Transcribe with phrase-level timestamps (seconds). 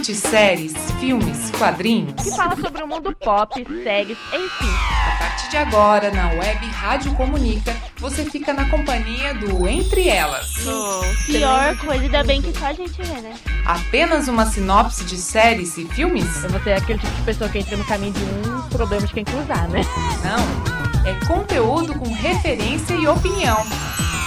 [0.00, 2.14] Curte séries, filmes, quadrinhos?
[2.22, 3.54] Que fala sobre o mundo pop,
[3.84, 4.74] séries, enfim.
[5.06, 10.66] A partir de agora, na web Rádio Comunica, você fica na companhia do Entre Elas.
[10.66, 13.34] Oh, pior coisa, ainda bem que só a gente vê, né?
[13.66, 16.44] Apenas uma sinopse de séries e filmes?
[16.44, 19.12] Eu vou ser aquele tipo de pessoa que entra no caminho de um problema de
[19.12, 19.82] quem cruzar, né?
[20.24, 21.06] Não.
[21.06, 23.62] É conteúdo com referência e opinião.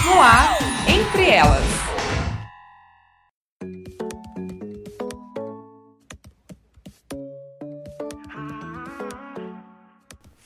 [0.05, 0.55] No ar,
[0.87, 1.92] Entre Elas.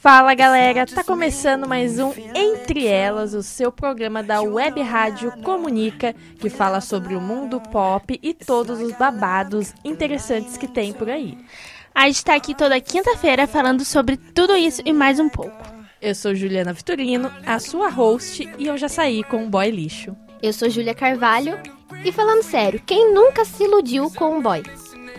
[0.08, 6.16] Fala galera, tá começando mais um Entre Elas, o seu programa da Web Rádio Comunica,
[6.40, 11.38] que fala sobre o mundo pop e todos os babados interessantes que tem por aí.
[11.94, 15.62] A gente tá aqui toda quinta-feira falando sobre tudo isso e mais um pouco.
[16.02, 20.16] Eu sou Juliana Vitorino, a sua host, e eu já saí com um boy lixo.
[20.42, 21.60] Eu sou Júlia Carvalho,
[22.06, 24.64] e falando sério, quem nunca se iludiu com um boy?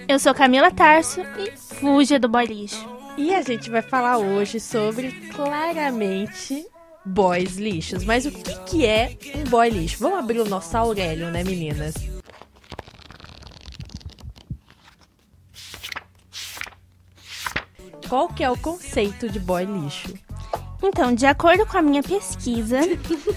[0.08, 2.97] Eu sou Camila Tarso e fuja do boy lixo.
[3.18, 6.64] E a gente vai falar hoje sobre, claramente,
[7.04, 8.04] boys lixos.
[8.04, 9.98] Mas o que, que é um boy lixo?
[9.98, 11.94] Vamos abrir o nosso Aurélio, né, meninas?
[18.08, 20.14] Qual que é o conceito de boy lixo?
[20.80, 22.78] Então, de acordo com a minha pesquisa,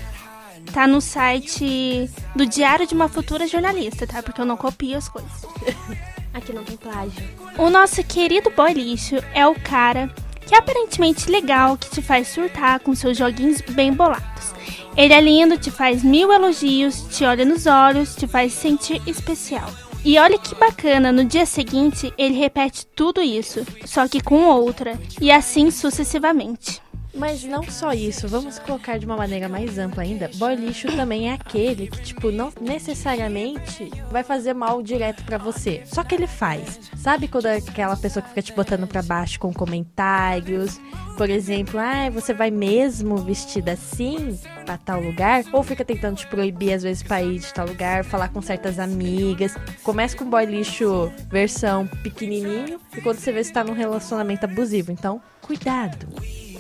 [0.72, 4.22] tá no site do Diário de uma Futura Jornalista, tá?
[4.22, 5.42] Porque eu não copio as coisas.
[6.34, 7.24] Aqui não tem plágio.
[7.58, 10.14] O nosso querido boy lixo é o cara
[10.48, 14.54] que é aparentemente legal, que te faz surtar com seus joguinhos bem bolados.
[14.98, 19.70] Ele é lindo, te faz mil elogios, te olha nos olhos, te faz sentir especial.
[20.04, 25.00] E olha que bacana, no dia seguinte ele repete tudo isso, só que com outra,
[25.22, 26.82] e assim sucessivamente.
[27.14, 30.30] Mas não só isso, vamos colocar de uma maneira mais ampla ainda.
[30.36, 35.81] Boy lixo também é aquele que, tipo, não necessariamente vai fazer mal direto para você.
[35.86, 36.80] Só que ele faz.
[36.95, 40.80] Sabe quando é aquela pessoa que fica te botando para baixo com comentários?
[41.18, 45.44] Por exemplo, ah, você vai mesmo vestida assim pra tal lugar?
[45.52, 48.80] Ou fica tentando te proibir, às vezes, pra ir de tal lugar, falar com certas
[48.80, 49.53] amigas.
[49.84, 54.91] Começa com boy lixo versão pequenininho e quando você vê se tá num relacionamento abusivo.
[54.91, 56.08] Então, cuidado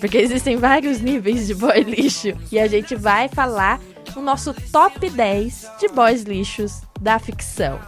[0.01, 2.33] porque existem vários níveis de boy lixo.
[2.51, 3.79] E a gente vai falar
[4.15, 7.79] o nosso top 10 de boys lixos da ficção.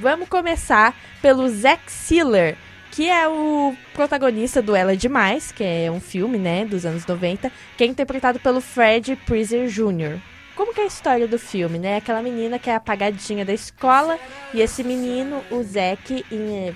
[0.00, 2.56] Vamos começar pelo Zack Sealer,
[2.90, 7.04] que é o protagonista do Ela é Demais, que é um filme, né, dos anos
[7.04, 10.18] 90, que é interpretado pelo Fred Prizer Jr.
[10.54, 11.96] Como que é a história do filme, né?
[11.96, 14.18] Aquela menina que é apagadinha da escola
[14.52, 16.24] e esse menino, o Zack,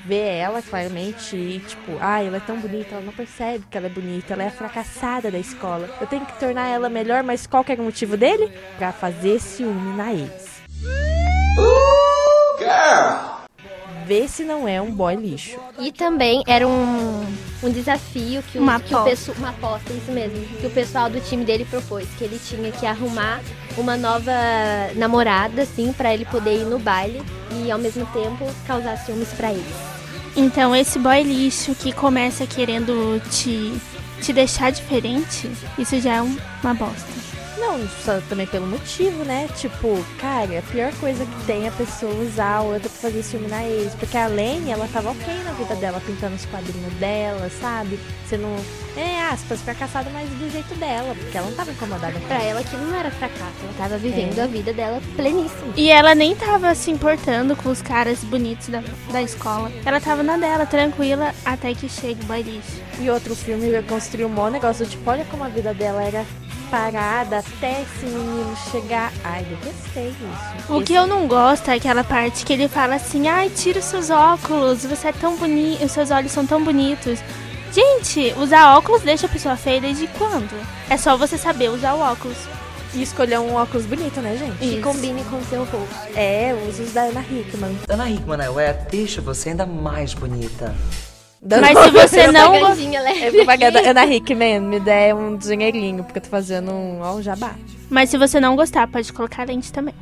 [0.05, 3.87] vê ela claramente e tipo, ah, ela é tão bonita, ela não percebe que ela
[3.87, 5.89] é bonita, ela é a fracassada da escola.
[6.01, 8.51] Eu tenho que tornar ela melhor, mas qual que o motivo dele?
[8.79, 10.62] Pra fazer ciúme na ex.
[12.59, 13.34] Girl!
[14.07, 15.57] Vê se não é um boy lixo.
[15.79, 17.25] E também era um,
[17.63, 19.37] um desafio que o, Uma que o pessoal.
[19.39, 20.45] Uma aposta, isso mesmo.
[20.61, 22.07] Que o pessoal do time dele propôs.
[22.19, 23.41] Que ele tinha que arrumar
[23.79, 24.31] uma nova
[24.95, 27.23] namorada, assim, pra ele poder ir no baile
[27.65, 29.65] e ao mesmo tempo causar ciúmes pra ele.
[30.37, 33.73] Então, esse boy lixo que começa querendo te,
[34.21, 37.07] te deixar diferente, isso já é um- uma bosta.
[37.67, 39.49] Não, só também pelo motivo, né?
[39.57, 43.23] Tipo, cara, a pior coisa que tem é a pessoa usar a outra pra fazer
[43.23, 43.95] ciúme na ex.
[43.95, 47.99] Porque a Lane, ela tava ok na vida dela, pintando os quadrinhos dela, sabe?
[48.29, 48.47] Sendo,
[48.97, 51.15] é, aspas, fracassada, mas do jeito dela.
[51.15, 54.39] Porque ela não tava incomodada com Pra ela aquilo não era fracasso, ela tava vivendo
[54.39, 54.43] É.
[54.43, 55.73] a vida dela pleníssima.
[55.77, 59.71] E ela nem tava se importando com os caras bonitos da, da escola.
[59.85, 62.83] Ela tava na dela, tranquila, até que chega o boy lixo.
[63.01, 66.25] E outro filme construiu um maior negócio, tipo, olha como a vida dela era
[66.71, 69.13] parada até esse menino chegar.
[69.23, 70.73] Ai, detestei isso.
[70.73, 73.79] O Esse- que eu não gosto é aquela parte que ele fala assim: ai, tira
[73.79, 77.19] os seus óculos, você é tão bonito, os seus olhos são tão bonitos.
[77.73, 80.55] Gente, usar óculos deixa a pessoa feia desde quando?
[80.89, 82.37] É só você saber usar o óculos.
[82.95, 84.57] E escolher um óculos bonito, né, gente?
[84.59, 85.89] Que combine com o seu rosto.
[86.15, 87.77] É, os usos da Ana Hickman.
[87.89, 90.73] Ana Hickman Eyewear deixa você ainda mais bonita.
[91.44, 92.52] Mas se você não.
[92.52, 93.20] Propagandinha leve.
[93.26, 97.23] É propaganda Ana Hickman, me dê um dinheirinho, porque eu tô fazendo um, ó, um
[97.23, 97.55] jabá.
[97.91, 99.94] Mas se você não gostar, pode colocar lente também.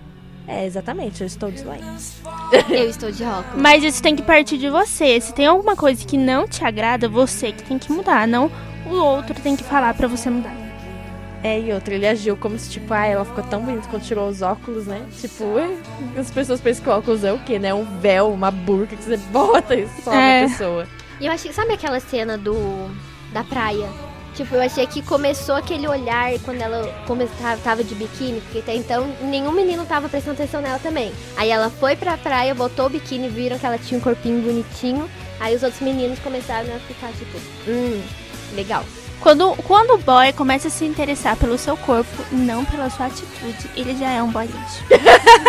[0.46, 1.84] É, exatamente, eu estou desloindo.
[2.68, 3.62] Eu estou de óculos.
[3.62, 5.18] Mas isso tem que partir de você.
[5.20, 8.50] Se tem alguma coisa que não te agrada, você que tem que mudar, não
[8.86, 10.54] o outro tem que falar pra você mudar.
[11.44, 14.28] É, e outra, ele agiu como se, tipo, ah, ela ficou tão bonita quando tirou
[14.28, 15.02] os óculos, né?
[15.20, 15.44] Tipo,
[16.18, 17.72] as pessoas pensam que o óculos é o quê, né?
[17.72, 20.44] Um véu, uma burca que você bota e sobe É.
[20.44, 20.86] a pessoa.
[21.22, 22.90] E eu achei, sabe aquela cena do
[23.32, 23.88] da praia
[24.34, 28.74] Tipo, eu achei que começou aquele olhar quando ela começava, tava de biquíni, porque até
[28.74, 31.12] então nenhum menino tava prestando atenção nela também.
[31.36, 35.08] Aí ela foi pra praia, botou o biquíni, viram que ela tinha um corpinho bonitinho.
[35.38, 37.38] Aí os outros meninos começaram a ficar tipo,
[37.68, 38.02] hum,
[38.54, 38.84] legal.
[39.20, 43.70] Quando, quando o boy começa a se interessar pelo seu corpo, não pela sua atitude,
[43.76, 44.82] ele já é um boy lixo.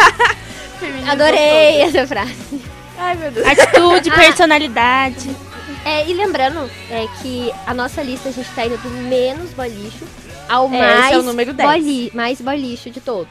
[1.10, 2.62] Adorei essa frase.
[2.98, 3.48] Ai, meu Deus.
[3.48, 4.16] Atitude, Ah.
[4.16, 5.53] personalidade.
[5.86, 9.68] É, e lembrando é, que a nossa lista a gente tá indo do menos boy
[9.68, 10.06] lixo
[10.50, 11.70] ao É, mais, esse é o número 10.
[11.70, 13.28] boy li- mais boy lixo de todos.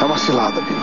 [0.00, 0.76] É uma cilada, Bill.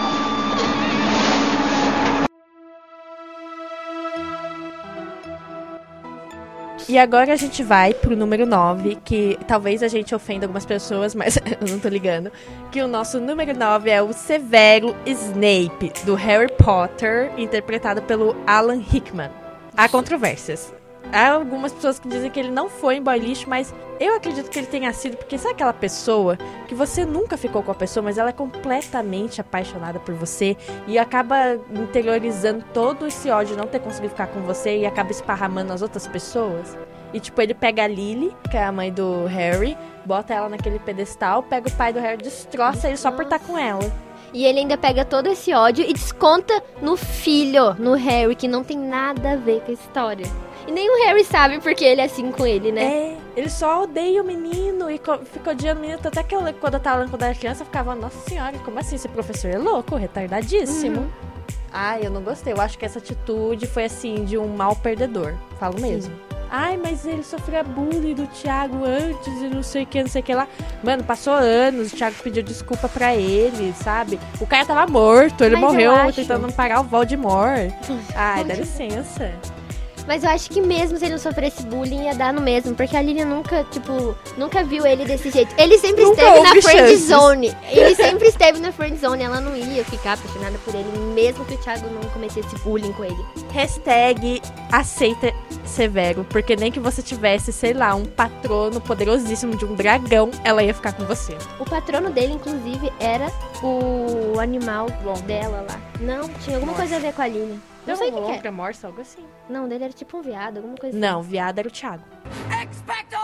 [6.88, 11.16] E agora a gente vai pro número 9, que talvez a gente ofenda algumas pessoas,
[11.16, 12.32] mas eu não tô ligando.
[12.72, 18.80] Que o nosso número 9 é o Severo Snape, do Harry Potter, interpretado pelo Alan
[18.80, 19.32] Rickman.
[19.76, 20.75] Há controvérsias.
[21.12, 24.50] Há algumas pessoas que dizem que ele não foi em boy lixo, mas eu acredito
[24.50, 26.38] que ele tenha sido, porque sabe aquela pessoa
[26.68, 30.58] que você nunca ficou com a pessoa, mas ela é completamente apaixonada por você
[30.88, 35.12] e acaba interiorizando todo esse ódio de não ter conseguido ficar com você e acaba
[35.12, 36.78] esparramando nas outras pessoas?
[37.14, 40.80] E tipo, ele pega a Lily, que é a mãe do Harry, bota ela naquele
[40.80, 43.90] pedestal, pega o pai do Harry, destroça ele só por estar com ela.
[44.34, 48.66] E ele ainda pega todo esse ódio e desconta no filho, no Harry, que não
[48.66, 50.26] tem nada a ver com a história.
[50.68, 52.84] E nem o Harry sabe porque ele é assim com ele, né?
[52.84, 55.00] É, ele só odeia o menino e
[55.32, 56.00] fica odiando o menino.
[56.04, 58.80] Até que eu, quando eu tava quando eu era criança, eu ficava, nossa senhora, como
[58.80, 58.96] assim?
[58.96, 61.08] Esse professor é louco, retardadíssimo.
[61.72, 62.54] Ai, eu não gostei.
[62.54, 65.36] Eu acho que essa atitude foi assim, de um mal perdedor.
[65.60, 66.14] Falo mesmo.
[66.50, 70.22] Ai, mas ele sofreu bullying do Thiago antes e não sei o que, não sei
[70.22, 70.48] o que lá.
[70.84, 74.20] Mano, passou anos, o Thiago pediu desculpa pra ele, sabe?
[74.40, 77.72] O cara tava morto, ele Mas eu morreu acho- tentando parar o Voldemort.
[78.16, 79.32] Ai, dá licença.
[80.08, 82.76] Mas eu acho que mesmo se ele não sofresse bullying, ia dar no mesmo.
[82.76, 85.54] Porque a Lilian nunca, tipo, nunca viu ele desse jeito.
[85.58, 87.08] Ele sempre Nunca esteve na friend chances.
[87.08, 87.58] zone.
[87.72, 89.24] Ele sempre esteve na friend zone.
[89.24, 93.04] Ela não ia ficar apaixonada por ele, mesmo que o Thiago não cometesse bullying com
[93.04, 93.26] ele.
[93.52, 94.42] Hashtag
[94.72, 95.34] aceita
[95.66, 100.64] Severo, porque nem que você tivesse, sei lá, um patrono poderosíssimo de um dragão, ela
[100.64, 101.36] ia ficar com você.
[101.60, 103.32] O patrono dele, inclusive, era
[103.64, 104.88] o animal
[105.26, 105.80] dela lá.
[106.00, 107.58] Não, tinha alguma coisa a ver com a Lilian.
[107.88, 108.52] Não sei o que, que é.
[108.52, 109.24] Morsa, algo assim.
[109.50, 112.04] Não, dele era tipo um viado, alguma coisa Não, viado era o Thiago.
[112.72, 113.18] Expecto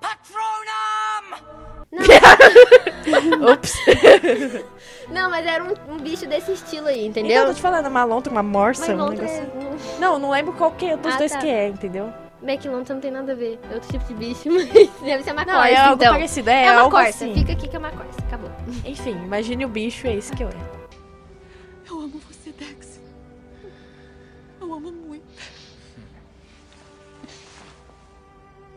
[0.00, 1.56] Patronum!
[3.52, 3.72] Ops.
[3.88, 4.64] assim.
[5.12, 7.46] Não, mas era um, um bicho desse estilo aí, Então, eu entendeu?
[7.46, 9.22] tô te falando, uma lontra, uma morsa, um negócio.
[9.24, 9.40] é...
[9.40, 9.98] assim.
[10.00, 11.38] Não, não lembro qual que é dos Ah, dois tá.
[11.38, 12.12] que é, entendeu?
[12.42, 13.58] Maclontra não tem nada a ver.
[13.70, 14.68] É outro tipo de bicho, mas
[15.00, 16.12] deve ser uma Não, corça, é algo então.
[16.14, 17.08] parecido, é, É uma algo corça.
[17.10, 17.34] assim.
[17.34, 18.20] Fica aqui que é uma corça.
[18.26, 18.50] Acabou.
[18.84, 20.75] Enfim, imagine o bicho, é isso que eu é.
[24.88, 25.24] Amo muito.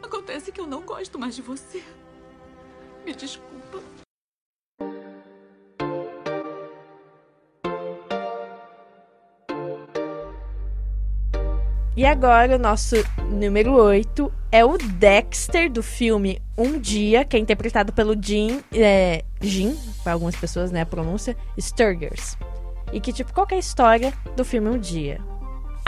[0.02, 1.84] Acontece que eu não gosto mais de você.
[3.06, 3.80] Me desculpa.
[11.96, 12.96] E agora o nosso
[13.30, 19.26] número 8 é o Dexter do filme Um Dia, que é interpretado pelo Jim, é,
[19.42, 22.38] Jim, para algumas pessoas, né, a pronúncia, Sturgers.
[22.94, 25.20] E que, tipo, qual que é história do filme Um Dia?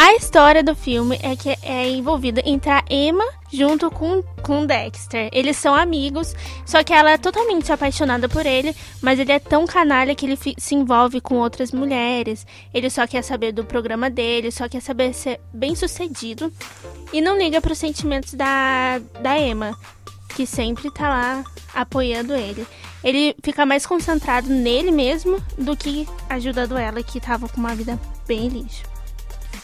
[0.03, 5.30] A história do filme é que é envolvida entre a Emma junto com, com Dexter.
[5.31, 6.33] Eles são amigos,
[6.65, 10.39] só que ela é totalmente apaixonada por ele, mas ele é tão canalha que ele
[10.57, 12.48] se envolve com outras mulheres.
[12.74, 16.51] Ele só quer saber do programa dele, só quer saber ser bem sucedido
[17.13, 19.77] e não liga para os sentimentos da, da Emma,
[20.36, 21.43] que sempre tá lá
[21.75, 22.65] apoiando ele.
[23.03, 28.00] Ele fica mais concentrado nele mesmo do que ajudando ela, que tava com uma vida
[28.27, 28.90] bem lixo.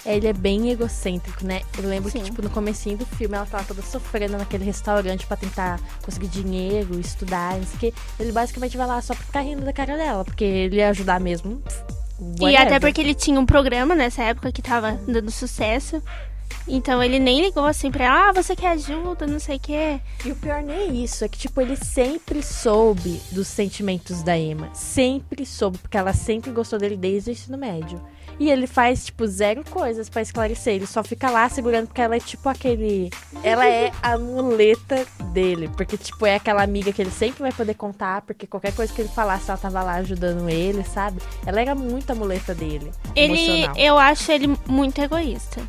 [0.08, 1.62] Ele é bem egocêntrico, né?
[1.78, 2.20] Eu lembro Sim.
[2.20, 6.28] que, tipo, no comecinho do filme, ela tava toda sofrendo naquele restaurante pra tentar conseguir
[6.28, 7.94] dinheiro, estudar, não sei o quê.
[8.20, 11.20] Ele basicamente vai lá só pra ficar rindo da cara dela, porque ele ia ajudar
[11.20, 11.58] mesmo.
[11.58, 11.84] pff,
[12.20, 12.62] E whatever.
[12.62, 16.02] até porque ele tinha um programa nessa época que tava dando sucesso.
[16.70, 20.00] Então ele nem ligou assim pra ela, ah, você quer ajuda, não sei o quê.
[20.26, 24.38] E o pior nem é isso, é que, tipo, ele sempre soube dos sentimentos da
[24.38, 24.70] Emma.
[24.74, 28.02] Sempre soube, porque ela sempre gostou dele desde o ensino médio.
[28.40, 30.76] E ele faz, tipo, zero coisas pra esclarecer.
[30.76, 33.10] Ele só fica lá segurando, porque ela é tipo aquele.
[33.44, 35.70] Ela é a muleta dele.
[35.76, 39.02] Porque, tipo, é aquela amiga que ele sempre vai poder contar, porque qualquer coisa que
[39.02, 41.20] ele falasse, ela tava lá ajudando ele, sabe?
[41.46, 42.92] Ela era muito a muleta dele.
[43.16, 43.76] Ele, emocional.
[43.78, 45.62] eu acho ele muito egoísta.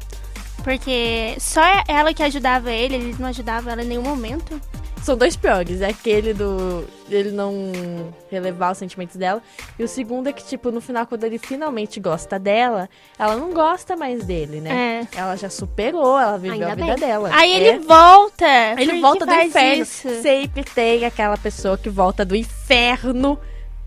[0.62, 4.60] Porque só ela que ajudava ele, ele não ajudava ela em nenhum momento.
[5.08, 5.80] São dois piores.
[5.80, 6.84] É aquele do.
[7.10, 9.42] ele não relevar os sentimentos dela.
[9.78, 13.54] E o segundo é que, tipo, no final, quando ele finalmente gosta dela, ela não
[13.54, 15.06] gosta mais dele, né?
[15.14, 15.18] É.
[15.18, 16.96] Ela já superou, ela viveu Ainda a vida bem.
[16.96, 17.30] dela.
[17.32, 17.56] Aí É.
[17.56, 18.44] ele volta.
[18.76, 19.82] Ele Por que volta do faz inferno.
[19.82, 20.22] isso?
[20.22, 23.38] Sempre tem aquela pessoa que volta do inferno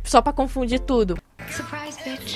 [0.04, 1.20] só pra confundir tudo.
[1.51, 2.36] Surprise, bitch.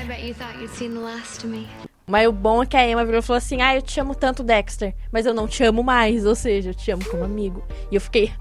[0.00, 1.68] I bet you thought you'd seen the last of me.
[2.06, 4.14] Mas o bom é que a Emma virou e falou assim: Ah, eu te amo
[4.14, 6.26] tanto, Dexter, mas eu não te amo mais.
[6.26, 7.62] Ou seja, eu te amo como amigo.
[7.90, 8.32] E eu fiquei.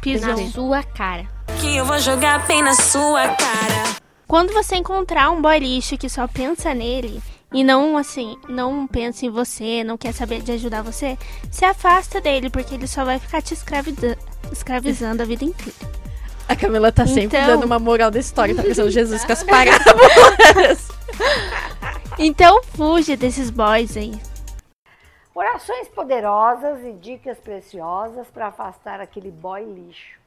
[0.00, 0.28] Pisou.
[0.36, 1.26] Na sua cara.
[1.60, 3.96] Que eu vou jogar bem na sua cara.
[4.26, 7.20] Quando você encontrar um boy lixo que só pensa nele
[7.52, 11.18] e não assim, não pensa em você, não quer saber de ajudar você,
[11.50, 13.54] se afasta dele, porque ele só vai ficar te
[14.50, 15.74] escravizando a vida inteira.
[16.48, 19.42] A Camila tá sempre Então- dando uma moral da história, tá pensando Jesus com as
[19.44, 20.88] parábolas.
[22.24, 24.12] Então fuja desses boys aí.
[25.34, 30.20] Orações poderosas e dicas preciosas para afastar aquele boy lixo.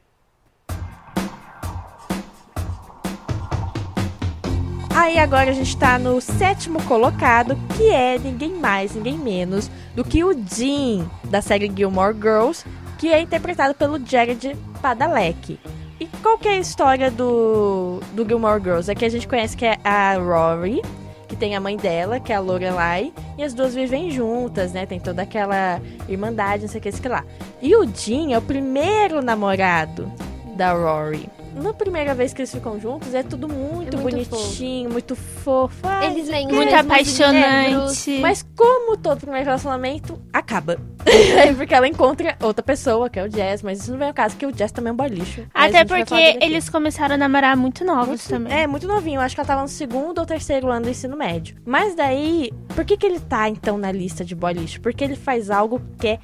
[4.94, 10.04] Aí agora a gente tá no sétimo colocado, que é ninguém mais, ninguém menos do
[10.04, 12.66] que o Dean, da série Gilmore Girls,
[13.00, 15.58] que é interpretado pelo Jared Padalecki.
[15.98, 18.92] E qual que é a história do, do Gilmore Girls?
[18.92, 20.82] É que a gente conhece que é a Rory,
[21.28, 24.86] que tem a mãe dela, que é a Lorelai, e as duas vivem juntas, né?
[24.86, 27.24] Tem toda aquela irmandade, não sei o que, que lá.
[27.62, 30.12] E o Dean é o primeiro namorado
[30.56, 31.30] da Rory.
[31.56, 35.76] Na primeira vez que eles ficam juntos, é tudo muito, É muito bonitinho, muito fofo.
[35.84, 38.20] Ai, Eles leem Muito apaixonante.
[38.22, 40.78] mas como todo primeiro relacionamento, acaba.
[41.06, 44.14] É porque ela encontra outra pessoa, que é o Jazz, mas isso não vem ao
[44.14, 45.44] caso, porque o Jazz também é um boy lixo.
[45.54, 48.54] Mas a Até porque eles começaram a namorar muito novos Muito- também.
[48.54, 49.22] É, muito novinho.
[49.22, 51.56] Acho que ela tava no segundo ou terceiro ano do ensino médio.
[51.66, 54.82] Mas daí, por que, que ele tá, então, na lista de boy lixo?
[54.82, 56.20] Porque ele faz algo que é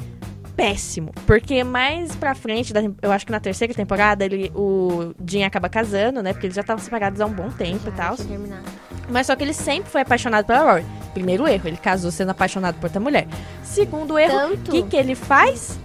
[0.62, 1.12] péssimo.
[1.26, 6.22] Porque mais pra frente, eu acho que na terceira temporada, ele, o Jim acaba casando,
[6.22, 6.34] né?
[6.34, 8.12] Porque eles já estavam separados há um bom tempo e tal.
[8.12, 8.62] Eu terminar.
[9.10, 10.86] Mas só que ele sempre foi apaixonado pela Rory.
[11.16, 13.28] Primeiro erro, ele casou sendo apaixonado por outra mulher.
[13.64, 15.80] Segundo erro, o que, que ele faz?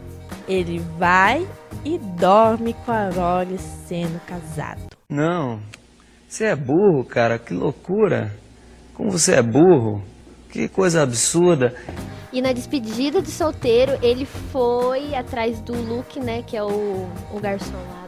[0.47, 1.47] Ele vai
[1.83, 4.83] e dorme com a Rory sendo casado.
[5.09, 5.59] Não.
[6.29, 7.39] Você é burro, cara.
[7.39, 8.31] Que loucura.
[8.93, 10.03] Como você é burro.
[10.57, 11.75] Que coisa absurda.
[12.33, 16.43] E na despedida de solteiro, ele foi atrás do Luke, né?
[16.43, 18.07] Que é o, o garçom lá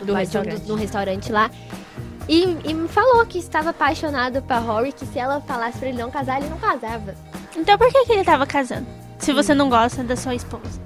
[0.00, 0.60] do, Do bar- restaurante.
[0.62, 1.50] do, do restaurante lá.
[2.28, 5.98] E, e me falou que estava apaixonado pra Rory, que se ela falasse pra ele
[5.98, 7.14] não casar, ele não casava.
[7.56, 8.86] Então por que, que ele tava casando?
[9.18, 10.80] Se você não gosta da sua esposa.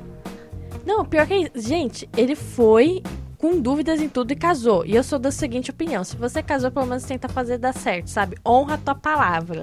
[0.84, 1.50] Não, pior que isso.
[1.68, 3.02] Gente, ele foi
[3.38, 4.84] com dúvidas em tudo e casou.
[4.84, 8.08] E eu sou da seguinte opinião: se você casou, pelo menos tenta fazer dar certo,
[8.08, 8.36] sabe?
[8.46, 9.62] Honra a tua palavra.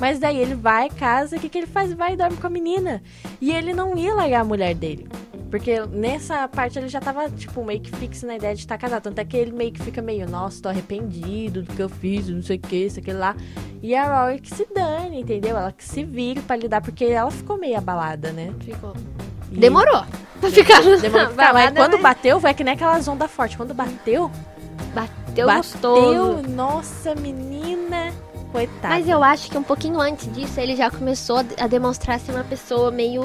[0.00, 1.92] Mas daí ele vai, casa, o que, que ele faz?
[1.92, 3.02] Vai e dorme com a menina.
[3.40, 5.08] E ele não ia largar a mulher dele.
[5.50, 9.04] Porque nessa parte ele já tava, tipo, meio que fixo na ideia de estar casado.
[9.04, 12.28] Tanto é que ele meio que fica meio, nossa, tô arrependido do que eu fiz,
[12.28, 13.34] não sei o que, isso, aquilo lá.
[13.82, 15.56] E a Rory que se dane, entendeu?
[15.56, 18.52] Ela que se vire pra lidar, porque ela ficou meio abalada, né?
[18.60, 18.92] Ficou.
[19.50, 20.02] E- Demorou
[20.38, 23.56] pra ficar Demorou pra ficar, mas quando mas bateu, foi que nem aquelas ondas fortes.
[23.56, 24.30] Quando bateu,
[24.94, 26.48] bateu, bateu, gostoso.
[26.50, 28.12] nossa, menina,
[28.48, 28.88] coitada.
[28.88, 32.44] Mas eu acho que um pouquinho antes disso, ele já começou a demonstrar ser uma
[32.44, 33.22] pessoa meio.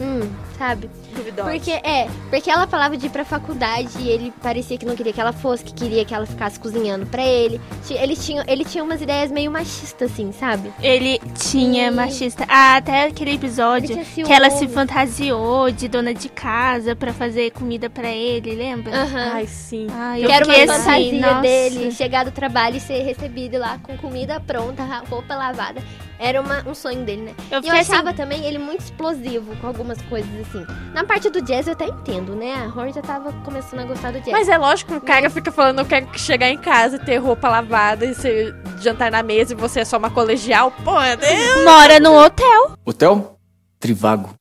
[0.00, 0.88] Hum, sabe?
[1.14, 1.50] Duvidosa.
[1.50, 5.12] Porque, é, porque ela falava de ir pra faculdade e ele parecia que não queria
[5.12, 7.60] que ela fosse, que queria que ela ficasse cozinhando pra ele.
[7.90, 10.72] Ele tinha, ele tinha umas ideias meio machistas, assim, sabe?
[10.82, 12.46] Ele tinha E- machista.
[12.48, 17.90] Ah, até aquele episódio que ela se fantasiou de dona de casa pra fazer comida
[17.90, 19.02] pra ele, lembra?
[19.02, 19.30] Aham.
[19.34, 19.86] Ai, sim.
[19.92, 21.40] Ai, Que eu era uma assim, fantasia nossa.
[21.42, 25.82] dele chegar do trabalho e ser recebido lá com comida pronta, roupa lavada.
[26.22, 27.34] Era uma- um sonho dele, né?
[27.50, 30.66] Eu e eu assim, achava também ele muito explosivo com algumas coisas assim.
[30.92, 32.52] Na parte do jazz eu até entendo, né?
[32.56, 34.30] A Rory já tava começando a gostar do jazz.
[34.30, 37.16] Mas é lógico, o cara fica falando, eu quero que chegar em casa e ter
[37.16, 40.70] roupa lavada e ser, jantar na mesa e você é só uma colegial.
[40.84, 41.30] Porra, Deus.
[41.64, 42.76] mora num hotel.
[42.84, 43.38] Hotel
[43.80, 44.34] Trivago.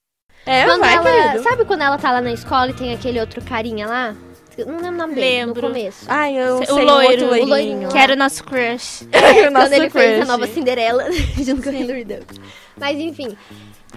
[0.45, 1.43] É, Quando vai, ela, querido.
[1.43, 4.15] sabe quando ela tá lá na escola e tem aquele outro carinha lá?
[4.57, 5.61] Não lembro o nome dele, Lembro.
[5.61, 6.05] no começo.
[6.07, 7.89] Ai, eu O sei, loiro, outro o loirinho.
[7.89, 9.03] Que era o nosso crush.
[9.47, 10.27] o nosso quando ele fez a crush.
[10.27, 11.05] nova Cinderela
[11.37, 12.25] junto com o Hilary Duff.
[12.77, 13.37] Mas enfim,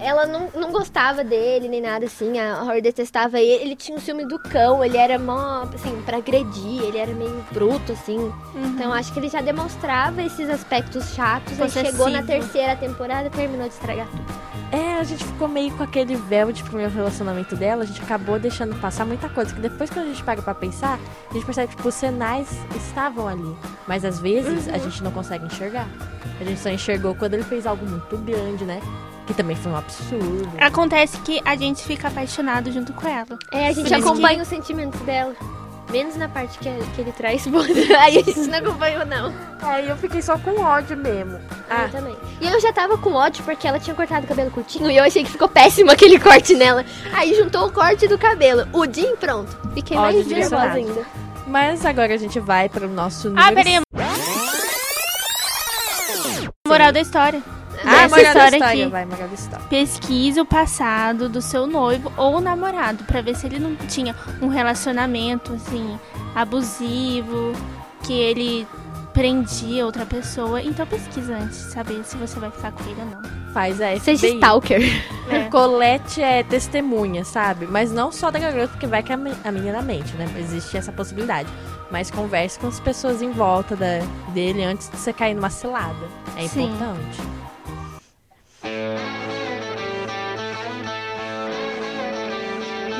[0.01, 2.39] ela não, não gostava dele nem nada assim.
[2.39, 3.63] A Rory detestava ele.
[3.63, 7.43] Ele tinha um ciúme do cão, ele era mó, assim, pra agredir, ele era meio
[7.51, 8.17] bruto, assim.
[8.17, 8.65] Uhum.
[8.75, 11.53] Então acho que ele já demonstrava esses aspectos chatos.
[11.53, 11.91] Aí Possessivo.
[11.91, 14.43] chegou na terceira temporada e terminou de estragar tudo.
[14.71, 18.39] É, a gente ficou meio com aquele véu de primeiro relacionamento dela, a gente acabou
[18.39, 21.67] deixando passar muita coisa, que depois quando a gente para pra pensar, a gente percebe
[21.67, 23.55] que tipo, os sinais estavam ali.
[23.87, 25.87] Mas às vezes a gente não consegue enxergar.
[26.41, 28.81] A gente só enxergou quando ele fez algo muito grande, né?
[29.25, 30.49] Que também foi um absurdo.
[30.59, 33.39] Acontece que a gente fica apaixonado junto com ela.
[33.51, 35.33] É, a gente Por acompanha que- os sentimentos dela.
[35.89, 37.45] Menos na parte que, que ele traz.
[37.99, 39.33] Aí a gente não acompanhou, não.
[39.61, 41.39] Aí eu fiquei só com ódio mesmo.
[41.69, 41.83] Ah.
[41.83, 42.17] Eu também.
[42.41, 45.03] E eu já tava com ódio porque ela tinha cortado o cabelo curtinho e eu
[45.03, 46.83] achei que ficou péssimo aquele corte nela.
[47.13, 48.67] Aí juntou o corte do cabelo.
[48.73, 49.55] O Jim, pronto.
[49.73, 51.05] Fiquei Ódio mais nervosa ainda.
[51.45, 53.45] Mas agora a gente vai pro nosso número...
[53.47, 53.79] Ah, peraí.
[56.67, 57.41] Moral da história.
[57.85, 58.91] Ah, Essa história história, aqui.
[58.91, 59.67] vai, história.
[59.67, 64.47] Pesquise o passado do seu noivo ou namorado pra ver se ele não tinha um
[64.47, 65.99] relacionamento assim
[66.33, 67.53] abusivo,
[68.03, 68.67] que ele
[69.13, 70.61] prendia outra pessoa.
[70.61, 73.43] Então pesquisa antes de saber se você vai ficar com ele ou não.
[73.53, 73.99] Faz a FBI.
[73.99, 74.81] Seja stalker.
[75.29, 75.43] É.
[75.49, 77.67] Colette é testemunha, sabe?
[77.67, 79.17] Mas não só da garota, porque vai que a
[79.51, 80.27] menina mente, né?
[80.37, 81.47] Existe essa possibilidade.
[81.91, 83.99] Mas converse com as pessoas em volta da,
[84.33, 86.07] dele antes de você cair numa cilada.
[86.35, 86.65] É Sim.
[86.65, 87.42] importante.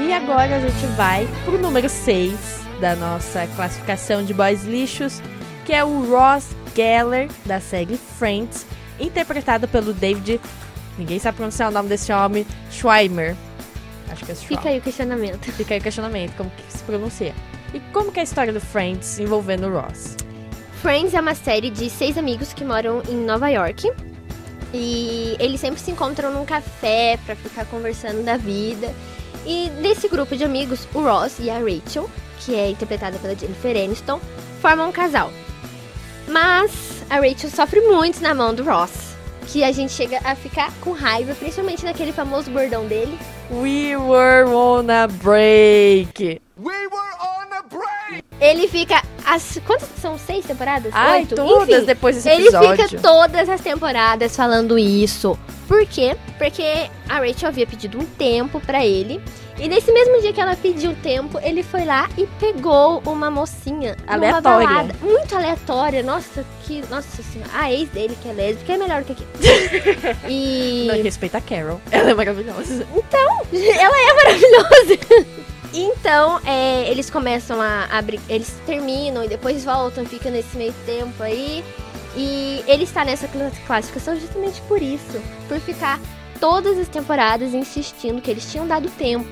[0.05, 5.21] E agora a gente vai pro número 6 da nossa classificação de boys lixos,
[5.65, 8.65] que é o Ross Geller, da série Friends,
[8.99, 10.41] interpretado pelo David.
[10.97, 13.35] Ninguém sabe pronunciar o nome desse homem, Schweimer.
[14.09, 14.57] Acho que é Schweimer.
[14.57, 15.51] Fica aí o questionamento.
[15.53, 17.33] Fica aí o questionamento, como que se pronuncia.
[17.73, 20.17] E como que é a história do Friends envolvendo o Ross?
[20.81, 23.89] Friends é uma série de seis amigos que moram em Nova York.
[24.73, 28.93] E eles sempre se encontram num café pra ficar conversando da vida.
[29.45, 33.75] E desse grupo de amigos, o Ross e a Rachel, que é interpretada pela Jennifer
[33.75, 34.19] Aniston,
[34.61, 35.31] formam um casal.
[36.27, 36.71] Mas
[37.09, 39.13] a Rachel sofre muito na mão do Ross.
[39.47, 43.19] Que a gente chega a ficar com raiva, principalmente naquele famoso bordão dele.
[43.51, 46.41] We were on a break.
[48.43, 49.01] Ele fica.
[49.25, 50.17] As, quantas são?
[50.17, 50.91] Seis temporadas?
[50.93, 51.35] Ai, Oito?
[51.35, 52.87] todas Enfim, depois desse Ele episódio.
[52.89, 55.37] fica todas as temporadas falando isso.
[55.67, 56.15] Por quê?
[56.37, 59.21] Porque a Rachel havia pedido um tempo pra ele.
[59.57, 63.95] E nesse mesmo dia que ela pediu tempo, ele foi lá e pegou uma mocinha
[64.07, 64.67] Aleatória.
[64.67, 64.95] balada.
[65.01, 66.03] Muito aleatória.
[66.03, 66.83] Nossa, que.
[66.89, 67.49] Nossa senhora.
[67.53, 69.23] A ex dele, que é lésbica, é melhor que aqui.
[70.27, 70.87] e.
[70.87, 71.79] Não, respeita a Carol.
[71.91, 72.85] Ela é maravilhosa.
[72.93, 75.42] Então, ela é maravilhosa.
[75.73, 78.19] Então, é, eles começam a abrir.
[78.29, 81.63] Eles terminam e depois voltam, fica nesse meio tempo aí.
[82.15, 85.19] E ele está nessa cla- classificação justamente por isso.
[85.47, 85.99] Por ficar
[86.39, 89.27] todas as temporadas insistindo que eles tinham dado tempo.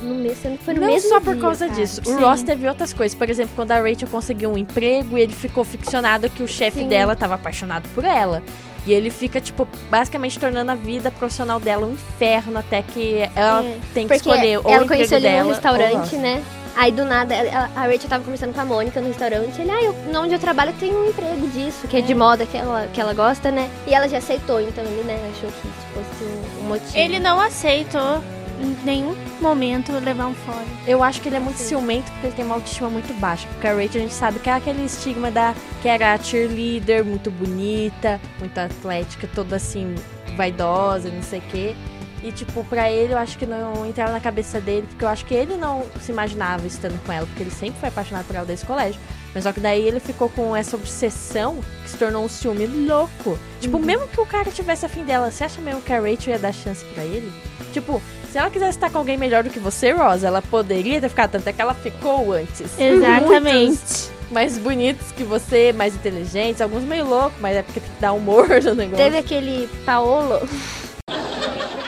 [0.00, 1.80] No que foi no Não mesmo só por dia, causa sabe?
[1.80, 2.00] disso.
[2.02, 2.20] O Sim.
[2.20, 3.18] Ross teve outras coisas.
[3.18, 6.84] Por exemplo, quando a Rachel conseguiu um emprego e ele ficou ficcionado que o chefe
[6.84, 8.40] dela estava apaixonado por ela.
[8.88, 13.62] E ele fica, tipo, basicamente tornando a vida profissional dela um inferno até que ela
[13.62, 16.16] É, tem que escolher ou o ela emprego conheceu ele dela num ou o restaurante,
[16.16, 16.42] né?
[16.74, 19.60] Aí do nada, ela- a Rachel tava conversando com a Mônica no restaurante.
[19.60, 22.56] Ele, ah, eu, onde eu trabalho tem um emprego disso, que é, de moda que
[22.56, 23.68] ela, que ela gosta, né?
[23.86, 26.96] E ela já aceitou, então ele, né, achou que isso fosse um, um motivo.
[26.96, 28.22] Ele não aceitou
[28.60, 30.64] em nenhum momento levar um fora.
[30.86, 33.46] Eu acho que ele é muito ciumento porque ele tem uma autoestima muito baixa.
[33.48, 37.04] Porque a Rachel a gente sabe que é aquele estigma da que era a cheerleader,
[37.04, 39.94] muito bonita, muito atlética, toda assim,
[40.36, 41.76] vaidosa, não sei o quê.
[42.22, 45.24] E, tipo, pra ele, eu acho que não entrava na cabeça dele, porque eu acho
[45.24, 48.44] que ele não se imaginava estando com ela, porque ele sempre foi apaixonado por ela
[48.44, 49.00] desde o colégio.
[49.32, 53.38] Mas só que daí ele ficou com essa obsessão que se tornou um ciúme louco.
[53.60, 56.38] Tipo, mesmo que o cara tivesse afim dela, você acha mesmo que a Rachel ia
[56.38, 57.32] dar chance pra ele?
[57.72, 61.08] Tipo, se ela quisesse estar com alguém melhor do que você, Rosa, ela poderia ter
[61.08, 62.78] ficado, tanto é que ela ficou antes.
[62.78, 63.66] Exatamente.
[63.66, 68.00] Muitos mais bonitos que você, mais inteligentes, alguns meio loucos, mas é porque tem que
[68.00, 69.04] dar humor no negócio.
[69.04, 70.46] Teve aquele Paolo.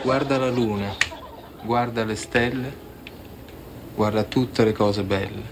[0.03, 0.97] Guarda la luna,
[1.63, 2.73] guarda le stelle,
[3.95, 5.43] guarda tutte le cose belle.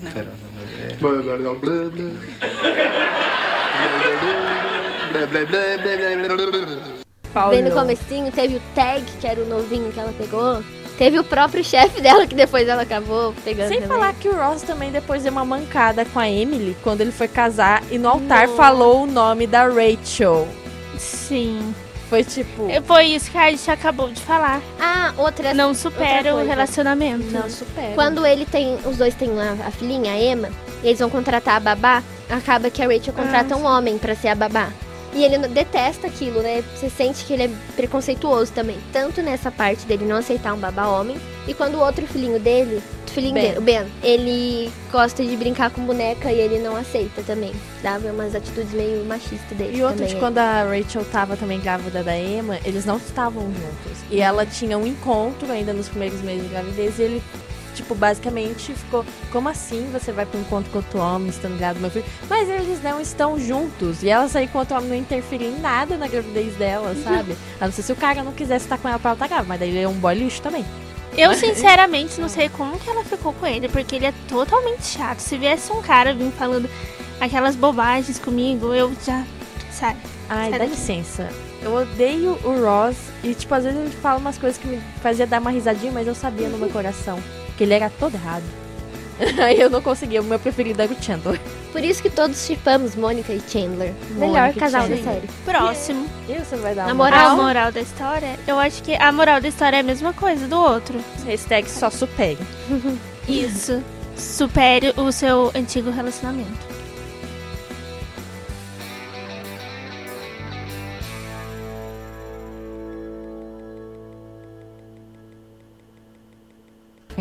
[0.00, 0.66] Però non è
[6.38, 7.05] vero.
[7.50, 10.62] Bem no comecinho, teve o Tag, que era o novinho que ela pegou.
[10.98, 13.98] Teve o próprio chefe dela, que depois ela acabou pegando Sem também.
[13.98, 17.28] falar que o Ross também depois deu uma mancada com a Emily quando ele foi
[17.28, 20.48] casar e no altar falou o nome da Rachel.
[20.98, 21.74] Sim.
[22.08, 22.68] Foi tipo.
[22.84, 24.62] Foi isso que a gente acabou de falar.
[24.80, 26.48] Ah, outra Não outra supera o coisa.
[26.48, 27.24] relacionamento.
[27.32, 27.94] Não supera.
[27.94, 28.78] Quando ele tem.
[28.86, 30.48] Os dois têm lá a filhinha, a Emma,
[30.82, 34.14] e eles vão contratar a babá, acaba que a Rachel contrata Ah, um homem pra
[34.14, 34.68] ser a babá.
[35.16, 36.62] E ele detesta aquilo, né?
[36.74, 38.76] Você sente que ele é preconceituoso também.
[38.92, 41.16] Tanto nessa parte dele não aceitar um babá homem.
[41.48, 43.42] E quando o outro filhinho dele, o filhinho Ben.
[43.44, 47.54] dele, o Ben, ele gosta de brincar com boneca e ele não aceita também.
[47.82, 49.78] Dava umas atitudes meio machistas dele.
[49.78, 50.20] E outro também, de é.
[50.20, 53.98] quando a Rachel tava também grávida da Emma, eles não estavam juntos.
[54.10, 57.22] E ela tinha um encontro ainda nos primeiros meses de gravidez e ele
[57.76, 61.78] tipo, basicamente ficou, como assim você vai pra um encontro com outro homem, estando ligado
[61.78, 62.04] meu filho?
[62.28, 64.02] Mas eles não estão juntos.
[64.02, 67.36] E ela sair com outro homem não interferir em nada na gravidez dela, sabe?
[67.60, 69.48] A não ser se o cara não quisesse estar com ela pra ela estar grávida,
[69.48, 70.64] mas daí ele é um boy lixo também.
[71.16, 75.20] Eu, sinceramente, não sei como que ela ficou com ele, porque ele é totalmente chato.
[75.20, 76.68] Se viesse um cara vir falando
[77.20, 79.24] aquelas bobagens comigo, eu já.
[79.70, 79.98] Sabe?
[80.28, 80.70] Ai, Sai dá daqui.
[80.70, 81.28] licença.
[81.62, 85.26] Eu odeio o Ross e, tipo, às vezes ele fala umas coisas que me fazia
[85.26, 87.18] dar uma risadinha, mas eu sabia no meu coração
[87.56, 88.44] que ele era todo errado.
[89.42, 91.40] Aí eu não conseguia, o meu preferido era o Chandler.
[91.72, 93.94] Por isso que todos chipamos Mônica e Chandler.
[94.10, 95.04] Melhor Mônica e casal da Chandler.
[95.14, 95.28] série.
[95.44, 96.06] Próximo.
[96.28, 98.38] E você vai dar uma moral- A moral da história?
[98.46, 100.98] Eu acho que a moral da história é a mesma coisa do outro.
[101.24, 102.38] Hashtag só supere.
[103.28, 103.82] Isso.
[104.16, 106.65] Supere o seu antigo relacionamento.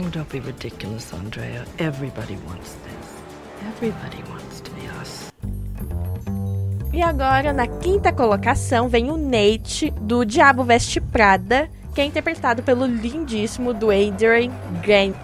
[0.05, 1.65] Oh, don't be ridiculous, Andrea.
[1.79, 3.23] Everybody wants this.
[3.67, 5.31] Everybody wants to be us.
[6.93, 12.61] E agora, na quinta colocação, vem o Nate, do Diabo Veste Prada, que é interpretado
[12.61, 14.51] pelo lindíssimo do Adrian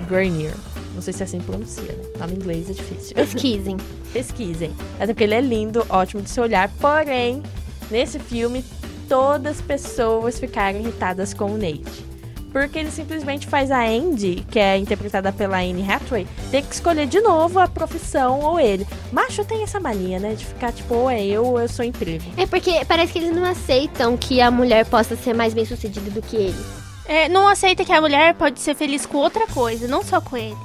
[0.07, 0.55] Grenier.
[0.95, 2.03] Não sei se é assim que pronuncia, né?
[2.19, 3.15] Nome em inglês é difícil.
[3.15, 3.77] Pesquisem.
[4.11, 4.71] Pesquisem.
[4.95, 6.69] Até porque ele é lindo, ótimo de se olhar.
[6.79, 7.43] Porém,
[7.91, 8.65] nesse filme,
[9.07, 12.10] todas as pessoas ficaram irritadas com o Nate.
[12.51, 17.07] Porque ele simplesmente faz a Andy, que é interpretada pela Anne Hathaway, ter que escolher
[17.07, 18.85] de novo a profissão ou ele.
[19.11, 20.33] Macho tem essa mania, né?
[20.33, 22.25] De ficar tipo, ou é eu ou eu sou emprego.
[22.35, 26.11] É porque parece que eles não aceitam que a mulher possa ser mais bem sucedida
[26.11, 26.65] do que ele.
[27.05, 30.37] É, não aceita que a mulher pode ser feliz com outra coisa, não só com
[30.37, 30.55] ele.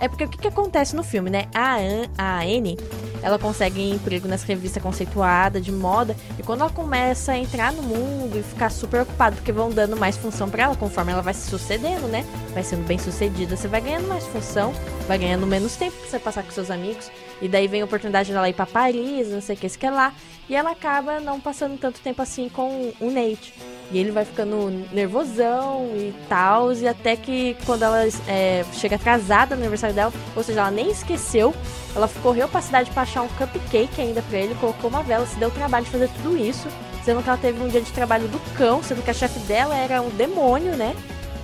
[0.00, 1.46] É porque o que, que acontece no filme, né?
[1.52, 2.76] A, An, a Anne,
[3.22, 6.16] ela consegue emprego nas revistas conceituadas de moda.
[6.38, 9.96] E quando ela começa a entrar no mundo e ficar super ocupada, porque vão dando
[9.96, 12.24] mais função pra ela, conforme ela vai se sucedendo, né?
[12.54, 14.72] Vai sendo bem sucedida, você vai ganhando mais função,
[15.06, 17.10] vai ganhando menos tempo pra você passar com seus amigos.
[17.40, 19.86] E daí vem a oportunidade dela ir pra Paris, não sei o que, isso que
[19.86, 20.12] é lá.
[20.48, 23.52] E ela acaba não passando tanto tempo assim com o Nate.
[23.90, 26.72] E ele vai ficando nervosão e tal.
[26.72, 30.90] E até que quando ela é, chega atrasada no aniversário dela, ou seja, ela nem
[30.90, 31.54] esqueceu,
[31.94, 35.36] ela correu pra cidade pra achar um cupcake ainda pra ele, colocou uma vela, se
[35.38, 36.68] deu o trabalho de fazer tudo isso.
[37.04, 39.74] Sendo que ela teve um dia de trabalho do cão, sendo que a chefe dela
[39.74, 40.94] era um demônio, né?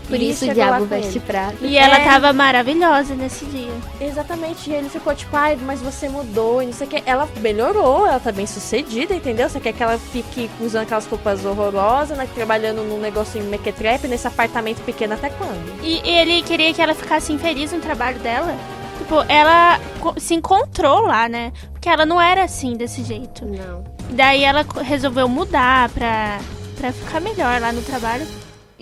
[0.09, 1.57] Por E isso o diabo veste prata.
[1.62, 2.05] E ela É.
[2.05, 3.73] tava maravilhosa nesse dia.
[4.01, 7.03] Exatamente, e ele ficou tipo, ai, mas você mudou e não sei o que.
[7.07, 9.49] Ela melhorou, ela tá bem sucedida, entendeu?
[9.49, 12.29] Você quer que ela fique usando aquelas roupas horrorosas, né?
[12.35, 15.81] Trabalhando num negocinho mequetrepe, nesse apartamento pequeno até quando?
[15.83, 18.55] E ele queria que ela ficasse infeliz no trabalho dela.
[18.99, 19.81] Tipo, ela
[20.19, 21.53] se encontrou lá, né?
[21.73, 23.45] Porque ela não era assim, desse jeito.
[23.45, 23.83] Não.
[24.11, 26.38] Daí ela resolveu mudar pra,
[26.79, 28.27] pra ficar melhor lá no trabalho.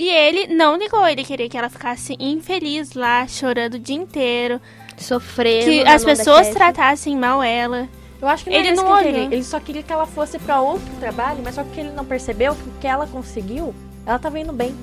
[0.02, 4.60] E ele não ligou, ele queria que ela ficasse infeliz lá, chorando o dia inteiro.
[4.98, 5.64] Sofrendo.
[5.64, 7.88] Que as pessoas tratassem mal ela.
[8.20, 9.32] Eu acho que não Ele isso não que ele olhou.
[9.32, 12.52] Ele só queria que ela fosse pra outro trabalho, mas só que ele não percebeu
[12.56, 13.72] que o que ela conseguiu,
[14.04, 14.74] ela tava indo bem.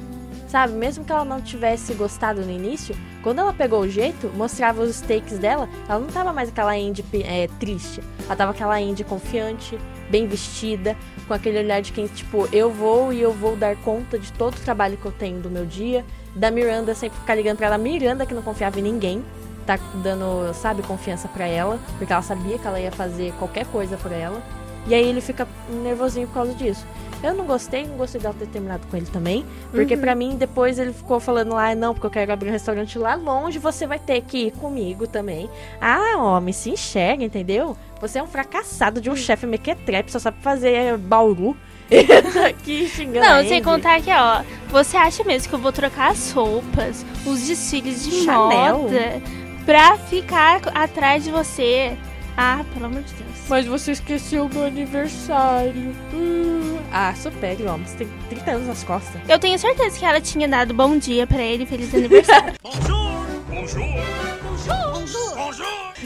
[0.49, 0.73] Sabe?
[0.73, 4.99] Mesmo que ela não tivesse gostado no início, quando ela pegou o jeito, mostrava os
[4.99, 8.01] takes dela, ela não tava mais aquela Andy é, triste.
[8.25, 9.77] Ela tava aquela Andy confiante,
[10.09, 14.17] bem vestida, com aquele olhar de quem, tipo, eu vou e eu vou dar conta
[14.17, 16.03] de todo o trabalho que eu tenho do meu dia.
[16.35, 19.23] Da Miranda sempre ficar ligando pra ela, Miranda que não confiava em ninguém
[19.69, 23.97] tá dando, sabe, confiança pra ela, porque ela sabia que ela ia fazer qualquer coisa
[23.97, 24.41] por ela.
[24.87, 25.47] E aí ele fica
[25.83, 26.87] nervosinho por causa disso.
[27.21, 30.01] Eu não gostei, não gostei dela ter terminado com ele também, porque Uhum.
[30.01, 33.15] pra mim depois ele ficou falando lá, não, porque eu quero abrir um restaurante lá
[33.15, 35.49] longe, você vai ter que ir comigo também.
[35.81, 37.75] Ah, homem, se enxerga, entendeu?
[37.99, 41.55] Você é um fracassado de um chefe mequetrepe, só sabe fazer bauru.
[42.33, 46.11] Tá Aqui xingando Não, sem contar que, ó, você acha mesmo que eu vou trocar
[46.11, 48.83] as roupas, os desfiles de Chanel?
[48.83, 49.21] moda,
[49.65, 51.97] pra ficar atrás de você?
[52.41, 53.37] Ah, pelo amor de Deus.
[53.49, 55.93] Mas você esqueceu o meu aniversário.
[56.13, 56.79] Hum.
[56.89, 57.85] Ah, supere, homem.
[57.85, 59.21] Você tem 30 anos nas costas.
[59.27, 62.53] Eu tenho certeza que ela tinha dado bom dia pra ele, feliz aniversário.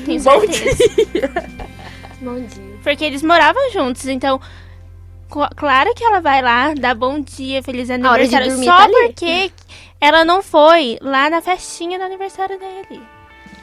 [0.05, 0.77] Tenho Bom certeza.
[2.19, 2.77] Bom dia.
[2.83, 4.41] Porque eles moravam juntos, então.
[5.55, 8.51] Claro que ela vai lá, dar bom dia, feliz aniversário.
[8.57, 8.93] Só tá ali.
[8.93, 9.51] porque
[9.99, 13.01] ela não foi lá na festinha do aniversário dele.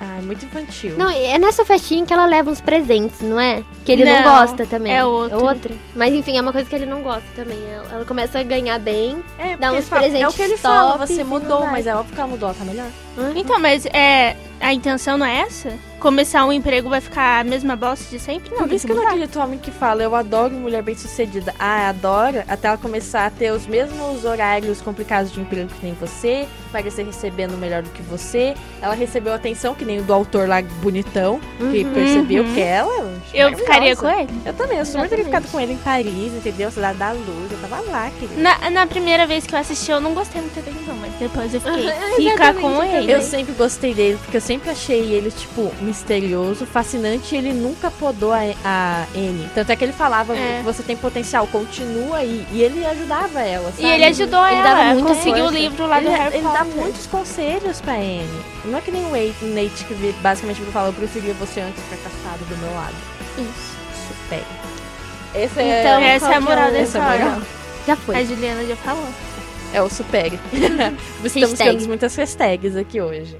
[0.02, 0.96] Ah, é muito infantil.
[0.96, 3.62] Não, é nessa festinha que ela leva uns presentes, não é?
[3.84, 4.96] Que ele não, Não, gosta também.
[4.96, 5.44] é outro.
[5.44, 5.74] outra.
[5.94, 7.58] Mas enfim, é uma coisa que ele não gosta também.
[7.92, 10.56] Ela, começa a ganhar bem, É, dá uns ele fala- presentes É o que ele
[10.56, 12.88] fala, você mudou, mas é óbvio que ela mudou, ela tá melhor.
[13.36, 14.36] Então, mas é.
[14.58, 15.70] a intenção não é essa?
[16.00, 18.50] Começar um emprego vai ficar a mesma bosta de sempre?
[18.52, 21.54] Não, Por isso que eu não acredito homem que fala, eu adoro mulher bem sucedida.
[21.58, 25.92] Ah, adora, até ela começar a ter os mesmos horários complicados de emprego que nem
[25.92, 28.54] você, parecer recebendo melhor do que você.
[28.80, 31.38] Ela recebeu atenção, que nem o do autor lá bonitão,
[31.70, 31.92] que Uhum.
[31.92, 32.54] percebeu Uhum.
[32.54, 33.12] que ela.
[33.34, 34.30] Eu ficaria com ele.
[34.46, 35.10] Eu também, eu Exatamente.
[35.10, 36.70] teria ficado com ele em Paris, entendeu?
[36.70, 38.40] Cidade da Luz, eu tava lá, querida.
[38.40, 41.52] Na, na primeira vez que eu assisti, eu não gostei muito dele, não, mas depois
[41.52, 41.90] eu fiquei.
[42.00, 43.12] É, Fica com ele.
[43.12, 47.90] Eu sempre gostei dele, porque eu sempre achei ele, tipo, misterioso, fascinante, e ele nunca
[47.90, 49.50] podou a, a Anne.
[49.54, 50.62] Tanto é que ele falava, É.
[50.64, 52.46] você tem potencial, continua aí.
[52.52, 53.82] E ele ajudava ela, sabe?
[53.82, 56.44] E ele ajudou ele ela, dava muita conseguiu o livro lá do ele, Harry Ele
[56.44, 56.74] dá Potter.
[56.76, 58.40] muitos conselhos pra Anne.
[58.64, 61.82] Não é que nem o Nate, o Nate que basicamente fala, eu preferia você antes
[61.84, 62.94] fracassado do meu lado.
[63.36, 63.76] Isso.
[64.08, 64.42] Super.
[65.34, 67.42] Esse é, Então, essa qual é a moral da essa é moral?
[67.86, 68.16] Já foi.
[68.16, 69.08] A Juliana já falou.
[69.72, 70.32] É o super.
[71.24, 73.36] Estamos tendo muitas hashtags aqui hoje.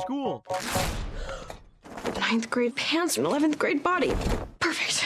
[0.00, 0.42] School.
[2.20, 4.12] Ninth grade pants and 11th grade body.
[4.60, 5.04] Perfect.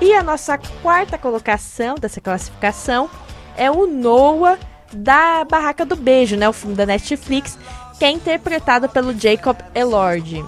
[0.00, 3.08] E a nossa quarta colocação dessa classificação
[3.56, 4.58] é o Noah
[4.92, 6.48] da Barraca do Beijo, né?
[6.48, 7.56] O filme da Netflix,
[7.98, 10.44] que é interpretado pelo Jacob Elord.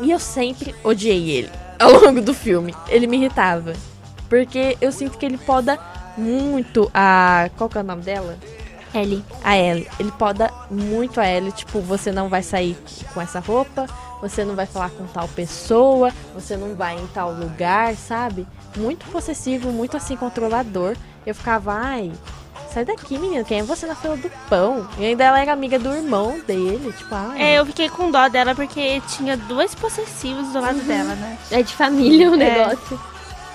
[0.00, 2.74] E eu sempre odiei ele ao longo do filme.
[2.88, 3.74] Ele me irritava.
[4.28, 5.78] Porque eu sinto que ele poda
[6.16, 7.50] muito a.
[7.56, 8.36] Qual que é o nome dela?
[8.94, 9.24] Ellie.
[9.44, 9.88] A Ellie.
[9.98, 11.52] Ele poda muito a Ellie.
[11.52, 12.76] Tipo, você não vai sair
[13.12, 13.86] com essa roupa.
[14.20, 16.10] Você não vai falar com tal pessoa.
[16.34, 18.46] Você não vai em tal lugar, sabe?
[18.76, 20.96] Muito possessivo, muito assim, controlador.
[21.26, 22.12] Eu ficava, ai.
[22.72, 23.44] Sai daqui, menina.
[23.44, 24.86] Quem é você na fila do pão?
[24.98, 26.92] E ainda ela era amiga do irmão dele.
[26.92, 27.42] Tipo, ai.
[27.42, 31.38] É, eu fiquei com dó dela porque tinha dois possessivos do lado dela, né?
[31.50, 32.76] É de família o É.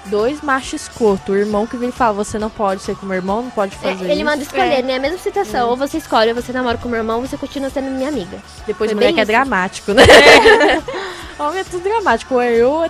[0.05, 1.31] Dois machos escoto.
[1.31, 3.75] O irmão que vem e fala: Você não pode ser com meu irmão, não pode
[3.75, 4.25] É, fazer ele isso.
[4.25, 4.81] manda escolher, É.
[4.81, 4.95] né?
[4.95, 5.69] A mesma situação.
[5.69, 8.39] Ou você escolhe, ou você namora com meu irmão, ou você continua sendo minha amiga.
[8.65, 10.03] Depois Foi o moleque é dramático, né?
[11.39, 12.33] Homem é tudo dramático.
[12.33, 12.89] Ou eu, é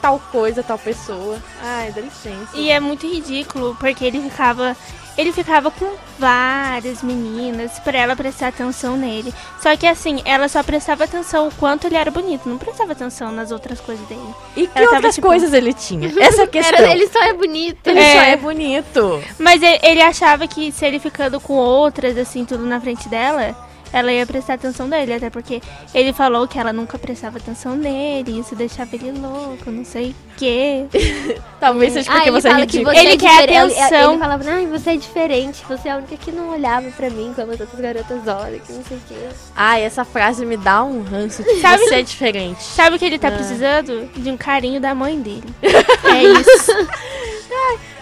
[0.00, 1.36] tal coisa, tal pessoa.
[1.62, 2.54] Ai, dá licença.
[2.54, 4.76] E é muito ridículo, porque ele ficava.
[5.16, 9.32] Ele ficava com várias meninas pra ela prestar atenção nele.
[9.60, 13.30] Só que assim, ela só prestava atenção o quanto ele era bonito, não prestava atenção
[13.30, 14.20] nas outras coisas dele.
[14.56, 16.08] E que Ela tava, outras tipo- coisas ele tinha?
[16.18, 16.78] Essa questão.
[16.78, 17.86] Era, ele só é bonito.
[17.86, 18.12] Ele É.
[18.14, 19.22] só é bonito.
[19.38, 23.54] Mas ele, ele achava que se ele ficando com outras, assim, tudo na frente dela,
[23.92, 25.14] ela ia prestar atenção nele.
[25.14, 25.60] Até porque
[25.94, 30.14] ele falou que ela nunca prestava atenção nele, isso deixava ele louco, não sei o
[30.36, 30.86] quê.
[31.60, 34.10] Talvez seja Ah, porque ele você é que você Ele é quer atenção.
[34.12, 35.62] ele falava, ai, você é diferente.
[35.68, 38.72] Você é a única que não olhava pra mim como as outras garotas olham, que
[38.72, 39.14] não sei o quê.
[39.54, 42.62] Ai, essa frase me dá um ranço de Sabe- você é diferente.
[42.62, 43.32] Sabe o que ele tá Ah.
[43.32, 44.08] precisando?
[44.16, 45.44] De um carinho da mãe dele.
[45.62, 46.88] é isso.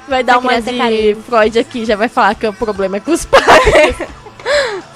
[0.08, 1.20] Vai dar uma é de carente.
[1.22, 3.44] Freud aqui, já vai falar que o problema é com os pais.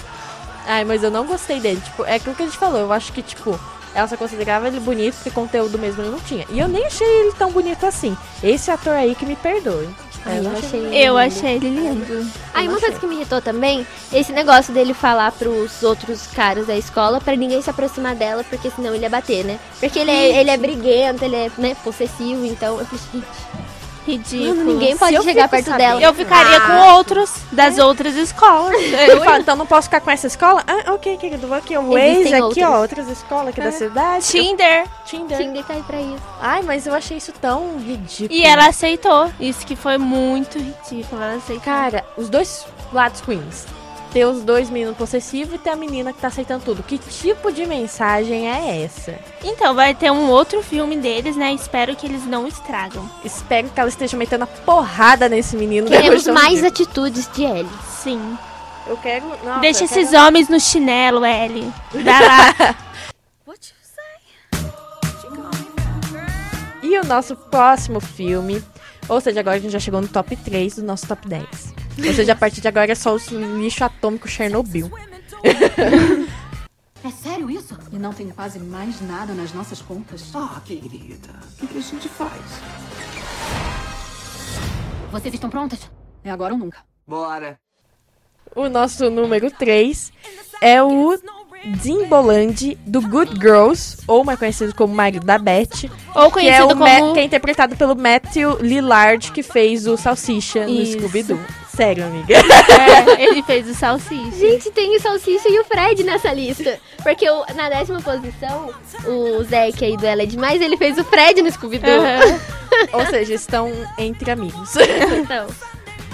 [0.66, 1.80] Ai, mas eu não gostei dele.
[1.84, 2.80] Tipo, é aquilo que a gente falou.
[2.80, 3.58] Eu acho que, tipo,
[3.94, 6.44] ela só considerava ele bonito porque conteúdo mesmo ele não tinha.
[6.50, 8.16] E eu nem achei ele tão bonito assim.
[8.42, 9.88] Esse ator aí que me perdoe.
[10.26, 11.18] Ai, eu achei Eu lindo.
[11.18, 12.26] achei ele lindo.
[12.54, 16.74] Aí uma coisa que me irritou também, esse negócio dele falar pros outros caras da
[16.74, 19.58] escola pra ninguém se aproximar dela, porque senão ele ia bater, né?
[19.78, 23.26] Porque ele é, ele é briguento, ele é, né, possessivo, então eu falei, gente,
[24.06, 24.56] Ridículo.
[24.56, 26.02] Mano, ninguém pode eu chegar perto sabendo- dela.
[26.02, 26.60] Eu ficaria Ah.
[26.60, 28.74] com outros das outras escolas.
[28.82, 30.62] Ele fala, então não posso ficar com essa escola?
[30.66, 32.68] Ah, ok, querido, vou aqui, o Waze aqui, ó, outras.
[32.80, 33.64] outras escolas aqui É.
[33.64, 34.26] da cidade.
[34.26, 34.84] Tinder.
[35.06, 35.38] Tinder.
[35.38, 36.22] Tinder tá aí pra isso.
[36.40, 38.38] Ai, mas eu achei isso tão ridículo.
[38.38, 39.30] E ela aceitou.
[39.40, 41.22] Isso que foi muito ridículo.
[41.22, 41.64] Ela aceitou.
[41.64, 43.64] Cara, os dois lados ruins.
[44.14, 46.82] Ter os dois meninos possessivos e ter a menina que tá aceitando tudo.
[46.84, 49.18] Que tipo de mensagem é essa?
[49.42, 51.52] Então, vai ter um outro filme deles, né?
[51.52, 53.10] Espero que eles não estragam.
[53.24, 55.88] Espero que ela esteja metendo a porrada nesse menino.
[55.88, 56.68] Queremos mais dia.
[56.68, 57.68] atitudes de Ellie.
[58.02, 58.38] Sim.
[58.86, 59.26] Eu quero.
[59.44, 61.70] Nossa, Deixa eu esses quero- homens no chinelo, Ellie.
[62.04, 62.76] Dá lá.
[66.82, 68.62] E o nosso próximo filme.
[69.08, 71.44] Ou seja, agora a gente já chegou no top 3 do nosso top 10.
[71.98, 73.18] Ou seja, a partir de agora é só o
[73.58, 74.90] lixo atômico Chernobyl.
[77.04, 77.76] É sério isso?
[77.92, 80.24] E não tem quase mais nada nas nossas contas?
[80.34, 82.40] Ah, querida, o que, que a gente faz?
[85.12, 85.78] Vocês estão prontas?
[86.24, 86.78] É agora ou nunca.
[87.06, 87.58] Bora.
[88.56, 90.12] O nosso número 3
[90.60, 91.16] é o
[91.82, 95.88] Zimboland do Good Girls, ou mais conhecido como marido da Beth.
[96.14, 99.86] Ou que é, conhecido o Ma- como- que é interpretado pelo Matthew Lillard, que fez
[99.86, 100.96] o Salsicha Isso.
[100.96, 101.40] no Scooby-Doo.
[101.74, 102.34] Sério, amiga.
[102.36, 104.36] É, ele fez o salsicha.
[104.36, 106.78] Gente, tem o Salsicha e o Fred nessa lista.
[107.02, 108.70] Porque o- na décima posição,
[109.06, 111.90] o Zack aí do Ela é Demais, ele fez o Fred no Scooby-Doo.
[111.90, 112.40] Aham.
[112.92, 114.74] Ou seja, estão entre amigos.
[115.22, 115.46] Então,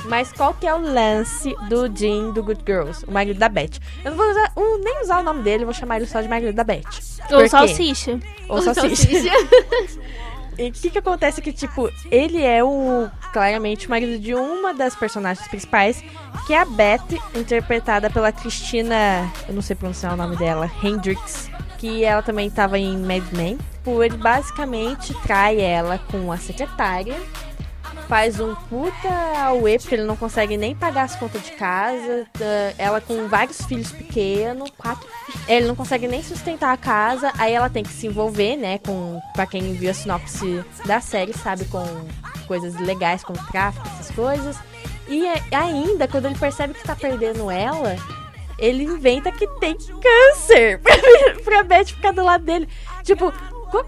[0.06, 3.78] Mas qual que é o lance do Jim do Good Girls, o marido da Beth?
[4.04, 6.28] Eu não vou usar, um, nem usar o nome dele, vou chamar ele só de
[6.28, 6.82] marido da Beth.
[7.30, 8.18] Ou salsicha.
[8.48, 8.96] Ou o salsicha.
[8.96, 9.30] Salsicha.
[10.60, 14.74] E o que que acontece que, tipo, ele é o, claramente, o marido de uma
[14.74, 16.04] das personagens principais,
[16.46, 17.00] que é a Beth,
[17.34, 22.78] interpretada pela Cristina, eu não sei pronunciar o nome dela, Hendricks, que ela também tava
[22.78, 23.56] em Mad Men.
[23.72, 27.16] Tipo, ele basicamente trai ela com a secretária,
[28.10, 32.26] faz um puta auê, porque ele não consegue nem pagar as contas de casa.
[32.32, 35.08] tá, Ela com vários filhos pequenos, quatro.
[35.46, 37.32] Ele não consegue nem sustentar a casa.
[37.38, 38.78] Aí ela tem que se envolver, né?
[38.78, 39.20] Com.
[39.32, 41.84] Pra quem viu a sinopse da série, sabe, com
[42.48, 44.56] coisas legais, como tráfico, essas coisas.
[45.08, 47.94] E ainda, quando ele percebe que tá perdendo ela,
[48.58, 50.94] ele inventa que tem câncer pra,
[51.44, 52.68] pra Beth ficar do lado dele.
[53.04, 53.32] Tipo,
[53.70, 53.86] qual,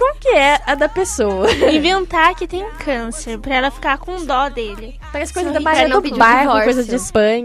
[0.00, 1.46] qual que é a da pessoa?
[1.70, 4.98] Inventar que tem câncer, pra ela ficar com dó dele.
[5.12, 6.64] Parece coisa da do pedir o Bairro, divórcio.
[6.64, 7.44] coisa de Espanha.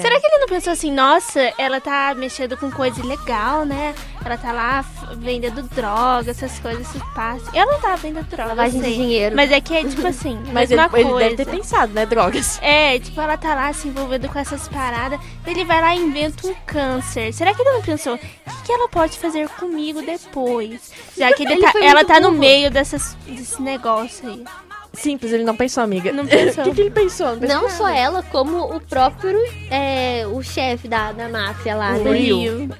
[0.00, 3.92] Será que ele não pensou assim, nossa, ela tá mexendo com coisa ilegal, né?
[4.26, 4.84] Ela tá lá
[5.18, 7.48] vendendo droga, essas coisas se passam.
[7.54, 9.36] Ela não tá vendendo droga, Lavagem eu de dinheiro.
[9.36, 11.30] Mas é que é tipo assim, Mas ele, mesma ele coisa.
[11.30, 12.04] deve ter pensado, né?
[12.04, 12.58] Drogas.
[12.66, 15.20] É, tipo, ela tá lá se envolvendo com essas paradas.
[15.46, 17.32] Ele vai lá e inventa um câncer.
[17.32, 20.90] Será que ele não pensou, o que, que ela pode fazer comigo depois?
[21.16, 24.44] Já que ele Ele tá- ela tá no meio dessas, desse negócio aí.
[24.92, 26.10] Simples, ele não pensou, amiga.
[26.12, 26.64] Não pensou.
[26.64, 27.28] O que, que ele pensou?
[27.28, 29.38] Não, pensou Não só ela, como o próprio
[29.70, 32.12] é, o chefe da, da máfia lá, O né?
[32.12, 32.70] Rio.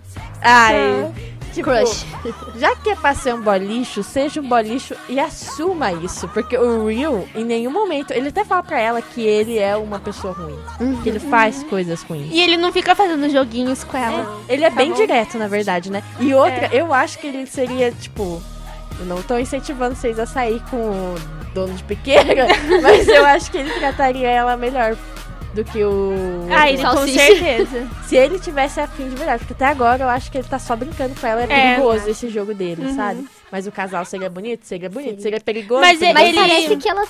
[0.42, 1.12] Ai,
[1.56, 2.06] tipo, Crush.
[2.56, 6.28] já que é pra ser um bolicho, seja um bolicho e assuma isso.
[6.28, 9.98] Porque o Will, em nenhum momento, ele até fala pra ela que ele é uma
[9.98, 10.58] pessoa ruim.
[11.02, 12.28] Que ele faz coisas ruins.
[12.32, 14.40] E ele não fica fazendo joguinhos com ela.
[14.48, 14.96] Ele é Tá bem bom?
[14.96, 16.02] direto, na verdade, né?
[16.20, 16.80] E outra, É.
[16.80, 18.42] eu acho que ele seria, tipo.
[19.00, 21.14] Não tô incentivando vocês a sair com o
[21.52, 22.46] dono de pequena,
[22.82, 24.96] mas eu acho que ele trataria ela melhor
[25.56, 26.12] do que o.
[26.56, 27.88] Ah, ele com certeza.
[28.06, 30.76] Se ele tivesse afim de verdade, porque até agora eu acho que ele tá só
[30.76, 31.74] brincando com ela, é É.
[31.74, 32.94] perigoso esse jogo dele, Uhum.
[32.94, 33.26] sabe?
[33.50, 35.80] Mas o casal seria bonito, seria bonito, seria perigoso.
[35.80, 37.04] Mas seria Mas Ele- parece que ela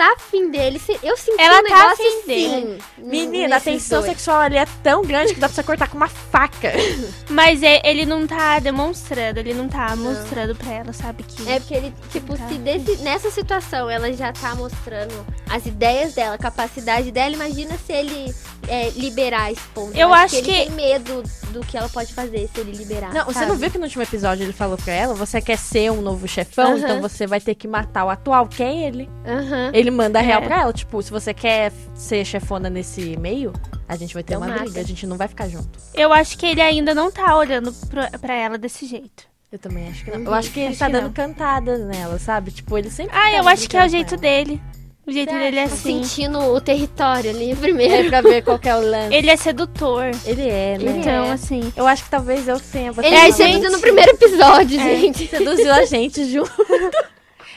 [0.00, 0.80] tá afim dele.
[1.02, 2.26] Eu senti Ela um tá negócio afim assim.
[2.26, 2.82] dele.
[2.98, 4.10] Menina, a tensão dois.
[4.12, 6.72] sexual ali é tão grande que dá pra você cortar com uma faca.
[7.28, 11.22] Mas é- ele não tá demonstrando, ele não tá mostrando pra ela, sabe?
[11.22, 12.48] Que É porque ele, tipo, Tá.
[12.48, 17.76] se desse- nessa situação ela já tá mostrando as ideias dela, a capacidade dela, imagina
[17.86, 18.34] se ele
[18.68, 19.96] é, liberar esse ponto.
[19.96, 23.12] Eu acho ele que- tem medo do que ela pode fazer se ele liberar.
[23.12, 23.46] Não, você sabe?
[23.46, 26.26] não viu que no último episódio ele falou pra ela: você quer ser um novo
[26.28, 26.78] chefão, Aham.
[26.78, 29.08] então você vai ter que matar o atual, que é ele.
[29.26, 29.70] Aham.
[29.72, 30.46] Ele manda real É.
[30.46, 33.52] pra ela, tipo, se você quer ser chefona nesse meio,
[33.88, 34.64] a gente vai ter Então uma mata.
[34.64, 35.78] briga, a gente não vai ficar junto.
[35.94, 39.28] Eu acho que ele ainda não tá olhando pra, pra ela desse jeito.
[39.50, 40.18] Eu também acho que não.
[40.20, 41.12] Uhum, Eu acho que ele acho tá que dando não.
[41.12, 42.52] cantada nela, sabe?
[42.52, 43.16] Tipo, ele sempre.
[43.16, 44.62] Ah, tá eu acho que é o jeito dele.
[45.10, 46.04] O jeito dele é Tá assim.
[46.04, 47.94] sentindo o território ali primeiro.
[48.06, 49.14] É pra ver qual que é o lance.
[49.14, 50.10] Ele é sedutor.
[50.24, 50.98] Ele é, né?
[50.98, 51.32] Então, é.
[51.32, 51.72] assim.
[51.76, 53.34] Eu acho que talvez eu tenha Ele É, gente.
[53.34, 54.96] seduziu no primeiro episódio, É.
[55.00, 55.26] gente.
[55.26, 56.52] seduziu a gente junto.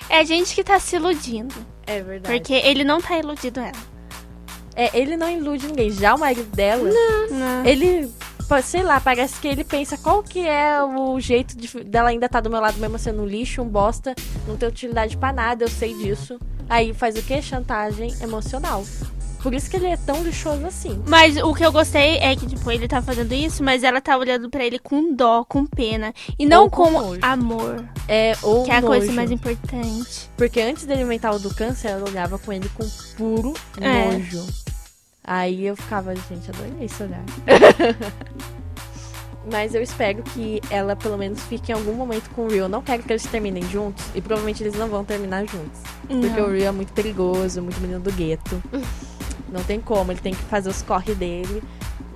[0.09, 1.53] É a gente que tá se iludindo.
[1.85, 2.35] É verdade.
[2.39, 3.71] Porque ele não tá iludindo ela.
[4.75, 5.91] É, ele não ilude ninguém.
[5.91, 6.89] Já o marido dela,
[7.29, 7.63] Não.
[7.65, 8.11] ele,
[8.49, 12.27] pô, sei lá, parece que ele pensa qual que é o jeito de, dela ainda
[12.27, 14.15] tá do meu lado mesmo sendo um lixo, um bosta,
[14.47, 16.39] não tem utilidade pra nada, eu sei disso.
[16.69, 17.41] Aí faz o quê?
[17.41, 18.84] Chantagem emocional.
[19.41, 21.04] Por isso que ele é tão lixoso assim.
[21.06, 24.17] Mas o que eu gostei é que, tipo, ele tá fazendo isso, mas ela tá
[24.17, 26.13] olhando pra ele com dó, com pena.
[26.39, 29.15] E não Ou com com, amor, É, ou que é a coisa nojo.
[29.17, 30.30] mais importante.
[30.38, 34.13] Porque antes dele inventar o do câncer, ela olhava com ele com puro É.
[34.13, 34.47] nojo.
[35.26, 37.23] Aí eu ficava, gente, adorei esse olhar.
[39.51, 42.63] Mas eu espero que ela pelo menos fique em algum momento com o Will.
[42.63, 44.06] Eu não quero que eles terminem juntos.
[44.15, 45.82] E provavelmente eles não vão terminar juntos.
[46.08, 46.47] Porque Não.
[46.47, 48.62] o Will é muito perigoso, muito menino do gueto.
[49.51, 51.62] não tem como, ele tem que fazer os corre dele.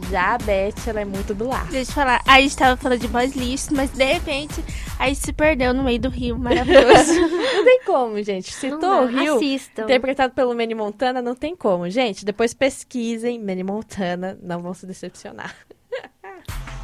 [0.09, 1.67] Já a Beth, ela é muito do lar.
[1.67, 4.63] Deixa eu falar, a gente tava falando de boys lixos, mas de repente
[4.97, 6.37] a gente se perdeu no meio do rio.
[6.37, 7.13] Maravilhoso.
[7.27, 8.53] não tem como, gente.
[8.53, 9.07] Citou Não o.
[9.07, 9.83] Rio, Assistam.
[9.83, 11.89] interpretado pelo Manny Montana, não tem como.
[11.89, 15.53] Gente, depois pesquisem Manny Montana, não vão se decepcionar.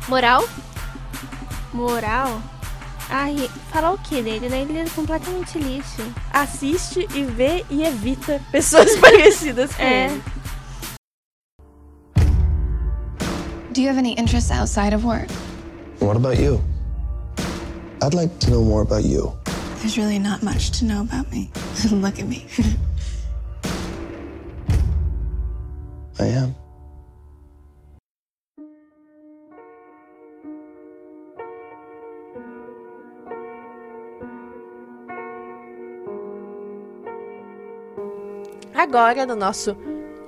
[0.07, 0.47] Moral?
[1.73, 2.41] Moral?
[3.09, 4.61] Ai, falar o que dele, né?
[4.61, 6.01] Ele é completamente lixo.
[6.31, 10.05] Assiste e vê e evita pessoas parecidas com É.
[10.07, 10.21] ele.
[13.73, 15.29] Do you have any interests outside of work?
[15.99, 16.61] What about you?
[18.01, 19.33] I'd like to know more about you.
[19.79, 21.49] There's really not much to know about me.
[21.91, 22.45] Look at me.
[26.19, 26.55] I am.
[38.84, 39.77] Agora, no nosso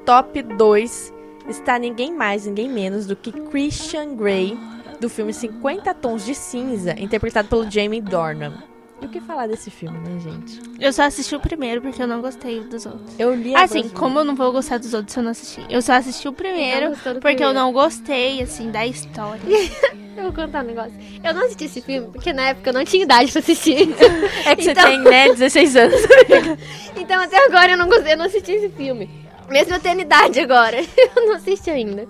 [0.06, 1.14] top 2,
[1.50, 4.58] está ninguém mais, ninguém menos do que Christian Grey,
[4.98, 8.54] do filme 50 Tons de Cinza, interpretado pelo Jamie Dornan.
[9.02, 10.62] E o que falar desse filme, né, gente?
[10.80, 13.14] Eu só assisti o primeiro porque eu não gostei dos outros.
[13.20, 15.66] Eu li Assim, como eu não vou gostar dos outros se eu não assistir?
[15.70, 17.54] Eu só assisti o primeiro porque eu primeiro.
[17.54, 19.42] não gostei, assim, da história.
[20.16, 20.94] Eu vou contar um negócio.
[21.22, 23.90] Eu não assisti esse filme porque na época eu não tinha idade pra assistir.
[24.48, 26.00] É que você Então- tem, né, 16 anos.
[26.96, 29.10] Então até agora eu não gostei, eu não assisti esse filme.
[29.50, 30.78] Mesmo eu tendo idade agora.
[31.16, 32.08] Eu não assisti ainda.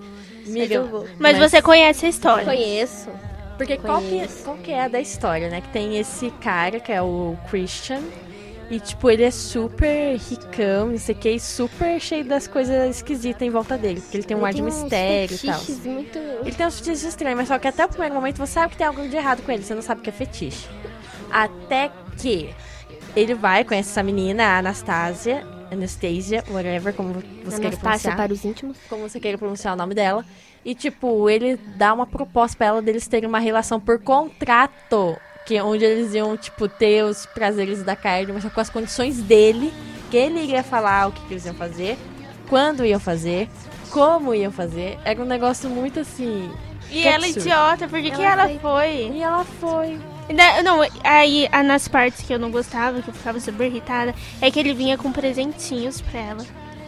[0.48, 1.08] Mas eu vou.
[1.18, 2.46] Mas, você conhece a história.
[2.46, 3.10] Conheço.
[3.58, 4.44] Porque qual que, Conheço.
[4.44, 5.62] qual que é a da história, né?
[5.62, 8.02] Que tem esse cara, que é o Christian,
[8.70, 12.98] e, tipo, ele é super ricão, não sei o que, e super cheio das coisas
[12.98, 14.02] esquisitas em volta dele.
[14.02, 15.62] Porque ele tem um Ele ar de tem uns mistério e tal.
[15.94, 16.18] muito...
[16.18, 18.78] Ele tem uns fetiches estranhos, mas só que até o primeiro momento você sabe que
[18.78, 20.68] tem algo de errado com ele, você não sabe que é fetiche.
[21.30, 22.54] Até que
[23.16, 28.16] ele vai, conhece essa menina, a Anastasia, Anastasia, whatever, como você queira Anastácia pronunciar.
[28.16, 28.78] para os íntimos.
[28.90, 30.26] Como você queira pronunciar o nome dela.
[30.66, 35.16] E, tipo, ele dá uma proposta pra ela deles terem uma relação por contrato.
[35.46, 39.22] Que, onde eles iam, tipo, ter os prazeres da carne, mas só com as condições
[39.22, 39.72] dele.
[40.10, 41.98] Que ele iria falar o que, que eles iam fazer,
[42.50, 43.48] quando iam fazer,
[43.92, 44.98] como iam fazer.
[45.06, 46.52] Era um negócio muito assim.
[46.90, 47.40] E que ela é absurdo.
[47.42, 49.12] idiota, por que que ela foi?
[49.14, 50.00] E ela foi.
[50.64, 54.50] Não, aí a- nas partes que eu não gostava, que eu ficava super irritada, é
[54.50, 56.46] que ele vinha com presentinhos pra ela.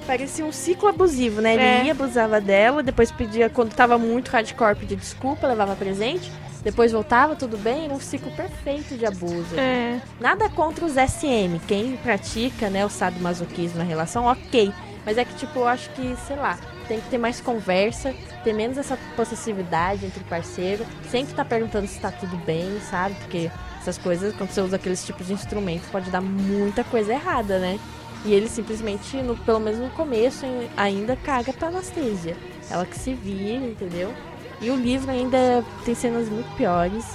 [0.08, 1.54] Parecia um ciclo abusivo, né?
[1.56, 1.84] Ele É.
[1.86, 6.32] ia, abusava dela, depois pedia, quando tava muito hardcore, pedia desculpa, levava presente.
[6.64, 9.56] Depois voltava, tudo bem, era um ciclo perfeito de abuso.
[9.58, 10.00] É.
[10.20, 11.60] Nada contra os SM.
[11.68, 14.74] Quem pratica, né, o sadomasoquismo na relação, ok.
[15.06, 18.54] Mas é que, tipo, eu acho que, sei lá, tem que ter mais conversa, ter
[18.54, 20.86] menos essa possessividade entre parceiro.
[21.10, 23.16] Sempre tá perguntando se tá tudo bem, sabe?
[23.16, 27.60] Porque essas coisas, quando você usa aqueles tipos de instrumentos, pode dar muita coisa errada,
[27.60, 27.80] né?
[28.26, 30.46] E ele simplesmente, no, pelo menos no começo,
[30.76, 32.36] ainda caga pra Anastasia.
[32.70, 34.14] Ela que se vira, entendeu?
[34.60, 37.06] E o livro ainda tem cenas muito piores.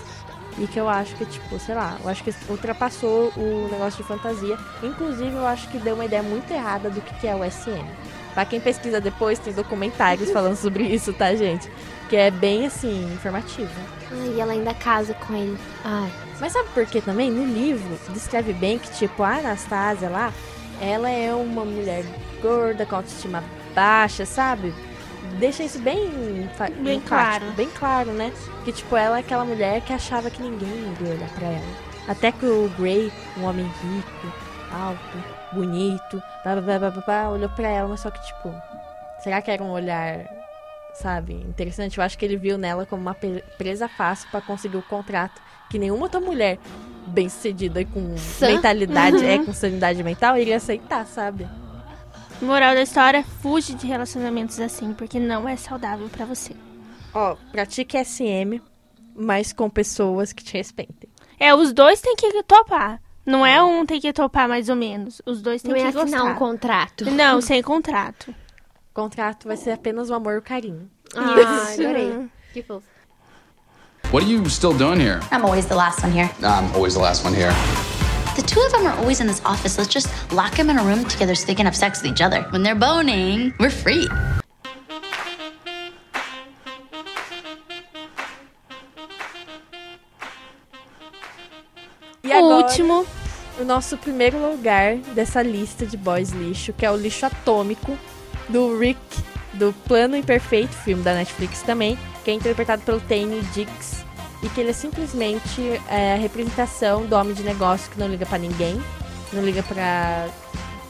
[0.58, 4.08] E que eu acho que, tipo, sei lá, eu acho que ultrapassou o negócio de
[4.08, 4.58] fantasia.
[4.82, 7.84] Inclusive, eu acho que deu uma ideia muito errada do que que é o SM.
[8.34, 11.70] Pra quem pesquisa depois, tem documentários falando sobre isso, tá, gente?
[12.08, 13.70] Que é bem, assim, informativo.
[14.10, 15.58] Ai, e ela ainda casa com ele.
[15.84, 16.12] Ai.
[16.38, 17.30] Mas sabe por que também?
[17.30, 20.32] No livro, descreve bem que, tipo, a Anastasia lá,
[20.82, 22.04] ela é uma mulher
[22.42, 24.74] gorda, com autoestima baixa, sabe?
[25.38, 26.10] Deixa isso bem,
[26.82, 27.52] Bem claro.
[27.52, 28.32] Bem claro, né?
[28.64, 30.68] Que, tipo, ela é aquela mulher que achava que ninguém
[31.00, 31.92] ia olhar pra ela.
[32.08, 34.36] Até que o Grey, um homem rico,
[34.72, 38.52] alto, bonito, blá, blá, blá, blá, blá, olhou pra ela, mas só que, tipo,
[39.22, 40.26] será que era um olhar,
[40.94, 41.96] sabe, interessante?
[41.96, 43.16] Eu acho que ele viu nela como uma
[43.56, 46.58] presa fácil pra conseguir o contrato que nenhuma outra mulher
[47.06, 48.48] bem sucedida e com Sã?
[48.48, 49.46] mentalidade, é, Uhum.
[49.46, 51.46] com sanidade mental, iria aceitar, sabe?
[52.40, 56.54] Moral da história, fuge de relacionamentos assim, porque não é saudável pra você.
[57.14, 58.60] Ó, pratique SM,
[59.14, 61.08] mas com pessoas que te respeitem.
[61.38, 63.00] É, os dois têm que topar.
[63.24, 65.22] Não é um tem que topar mais ou menos.
[65.24, 66.24] Os dois têm Não que é assinar gostar.
[66.24, 67.04] um contrato.
[67.10, 68.34] Não, sem contrato.
[68.92, 70.90] Contrato vai ser apenas o amor e o carinho.
[71.14, 72.28] Ah, adorei.
[72.52, 72.86] Que fofo.
[74.12, 75.20] What are you still doing here?
[75.30, 76.30] I'm always the last one here.
[76.42, 77.50] I'm always the last one here.
[78.36, 79.78] The two of them are always in this office.
[79.78, 82.20] Let's just lock them in a room together so they can have sex with each
[82.20, 82.42] other.
[82.50, 84.06] When they're boning, we're free.
[92.24, 93.06] E O agora, último.
[93.60, 97.98] o nosso primeiro lugar dessa lista de boys lixo, que é o lixo atômico
[98.48, 99.00] do Rick,
[99.54, 104.04] do Plano Imperfeito, filme da Netflix também, que é interpretado pelo Tane Dix.
[104.42, 108.26] E que ele é simplesmente é, a representação do homem de negócio que não liga
[108.26, 108.82] pra ninguém,
[109.32, 110.28] não liga pra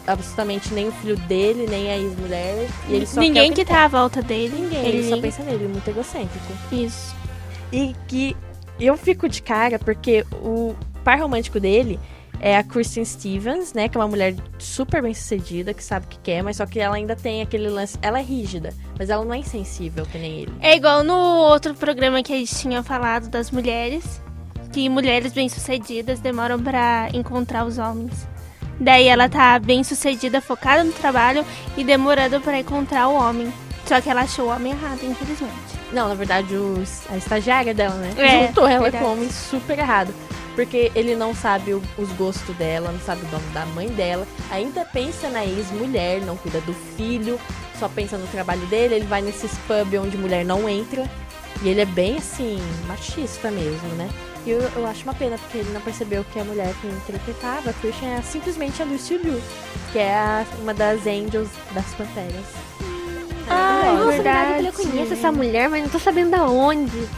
[0.07, 2.69] absolutamente nem o filho dele, nem a ex-mulher.
[2.89, 4.55] E ele só Ninguém que ele tá à volta dele.
[4.59, 6.53] Ninguém, ele, só pensa nele, muito egocêntrico.
[6.71, 7.15] Isso.
[7.71, 8.37] E que
[8.81, 11.99] eu fico de cara porque o par romântico dele
[12.43, 13.89] é a Kristen Stevens, né?
[13.89, 16.79] Que é uma mulher super bem sucedida, que sabe o que quer, mas só que
[16.81, 17.97] ela ainda tem aquele lance.
[18.03, 20.53] Ela é rígida, mas ela não é insensível que nem ele.
[20.61, 24.21] É igual no outro programa que a gente tinha falado das mulheres,
[24.73, 28.27] que mulheres bem-sucedidas demoram pra encontrar os homens.
[28.81, 31.45] Daí ela tá bem-sucedida, focada no trabalho
[31.77, 33.53] e demorando pra encontrar o homem.
[33.87, 35.53] Só que ela achou o homem errado, infelizmente.
[35.93, 38.15] Não, na verdade, os- a estagiária dela, né?
[38.17, 39.05] É, juntou ela verdade.
[39.05, 40.13] com um homem super errado.
[40.55, 44.27] Porque ele não sabe o- os gostos dela, não sabe o nome da mãe dela,
[44.51, 47.41] ainda pensa na ex-mulher, não cuida do filho,
[47.79, 51.09] só pensa no trabalho dele, ele vai nesses pub onde mulher não entra.
[51.63, 54.11] E ele é bem assim, machista mesmo, né?
[54.45, 57.71] E eu, eu acho uma pena, porque ele não percebeu que a mulher que interpretava
[57.71, 59.41] a Christian é simplesmente a Lucy Liu,
[59.93, 62.45] que é a- uma das Angels das Panteras.
[63.49, 64.67] Ah, é verdade.
[64.67, 67.09] Eu conheço essa mulher, mas não tô sabendo da onde.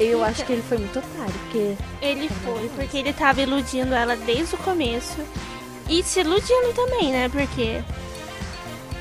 [0.00, 4.16] Eu acho que ele foi muito otário, porque Ele foi, porque ele tava iludindo ela
[4.16, 5.18] desde o começo.
[5.88, 7.28] E se iludindo também, né?
[7.28, 7.82] Porque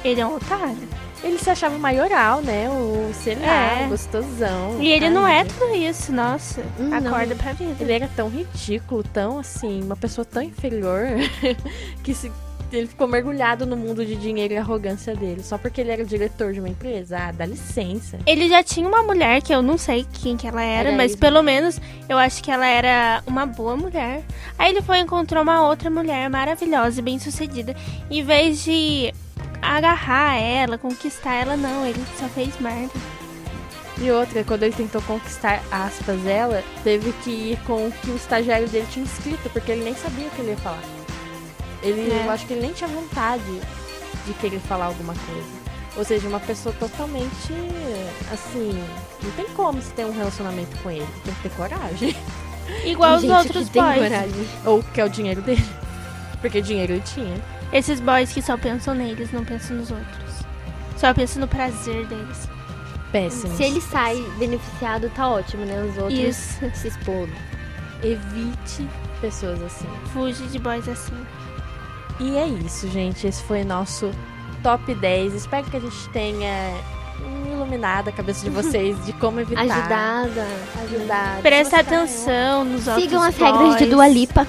[0.04, 0.88] ele é um otário.
[1.24, 2.70] ele se achava maioral, né?
[2.70, 3.88] O sei lá, É.
[3.88, 4.78] gostosão.
[4.82, 6.62] E ele não é Ai, tudo isso, nossa.
[6.80, 6.98] Hum, não.
[6.98, 7.76] Acorda pra vida.
[7.80, 11.08] Ele era tão ridículo, tão assim, uma pessoa tão inferior,
[12.04, 12.32] que se,
[12.72, 16.06] ele ficou mergulhado no mundo de dinheiro e arrogância dele, só porque ele era o
[16.06, 17.18] diretor de uma empresa.
[17.18, 18.20] Ah, dá licença.
[18.26, 21.12] Ele já tinha uma mulher que eu não sei quem que ela era, Era mas
[21.12, 21.20] isso.
[21.20, 24.24] pelo menos eu acho que ela era uma boa mulher.
[24.58, 27.76] Aí ele foi e encontrou uma outra mulher maravilhosa e bem sucedida.
[28.10, 29.14] Em vez de
[29.62, 32.92] agarrar ela, conquistar ela, não, ele só fez merda.
[34.02, 38.16] E outra, quando ele tentou conquistar aspas ela, teve que ir com o que o
[38.16, 40.99] estagiário dele tinha escrito, porque ele nem sabia o que ele ia falar.
[41.82, 42.26] Ele, É.
[42.26, 43.62] eu acho que ele nem tinha vontade
[44.26, 45.60] de querer falar alguma coisa.
[45.98, 47.54] Ou seja, uma pessoa totalmente
[48.32, 48.84] assim,
[49.24, 52.16] não tem como se ter um relacionamento com ele, tem que ter coragem.
[52.86, 53.96] Igual os outros que tem boys.
[53.98, 54.48] coragem.
[54.66, 55.66] Ou que é o dinheiro dele.
[56.42, 57.36] Porque dinheiro ele tinha.
[57.74, 60.34] Esses boys que só pensam neles, não pensam nos outros.
[60.98, 62.48] Só pensam no prazer deles.
[63.12, 63.56] Péssimo.
[63.58, 65.84] Se ele sai beneficiado, tá ótimo, né?
[65.84, 66.60] Os outros Isso.
[66.76, 67.32] se expondo.
[68.04, 68.88] Evite
[69.20, 69.88] pessoas assim.
[70.14, 71.16] Fuge de boys assim.
[72.20, 73.26] E é isso, gente.
[73.28, 74.12] Esse foi nosso
[74.62, 75.34] top 10.
[75.34, 76.74] Espero que a gente tenha
[77.52, 79.62] iluminado a cabeça de vocês de como evitar.
[79.64, 80.48] Ajudada.
[80.84, 81.42] Ajudado.
[81.42, 83.52] Presta você- atenção nos outros Sigam as boys.
[83.52, 84.48] regras de Dua Lipa.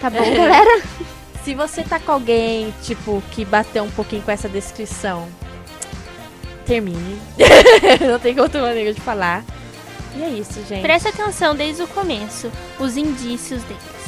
[0.00, 0.34] Tá bom, É.
[0.34, 0.82] galera?
[1.44, 5.26] Se você tá com alguém, tipo, que bateu um pouquinho com essa descrição,
[6.66, 7.18] termine.
[8.06, 9.42] Não tem outra maneira de falar.
[10.16, 10.82] E é isso, gente.
[10.82, 13.99] Presta atenção desde o começo, os indícios deles.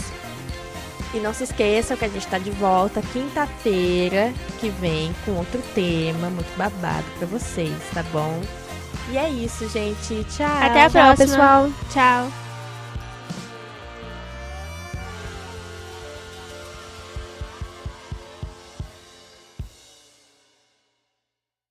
[1.14, 5.60] E não se esqueçam que a gente tá de volta quinta-feira que vem com outro
[5.74, 8.40] tema muito babado pra vocês, tá bom?
[9.10, 10.24] E é isso, gente.
[10.24, 10.46] Tchau.
[10.46, 11.16] Até a Tchau, próxima.
[11.16, 11.70] pessoal.
[11.92, 12.41] Tchau.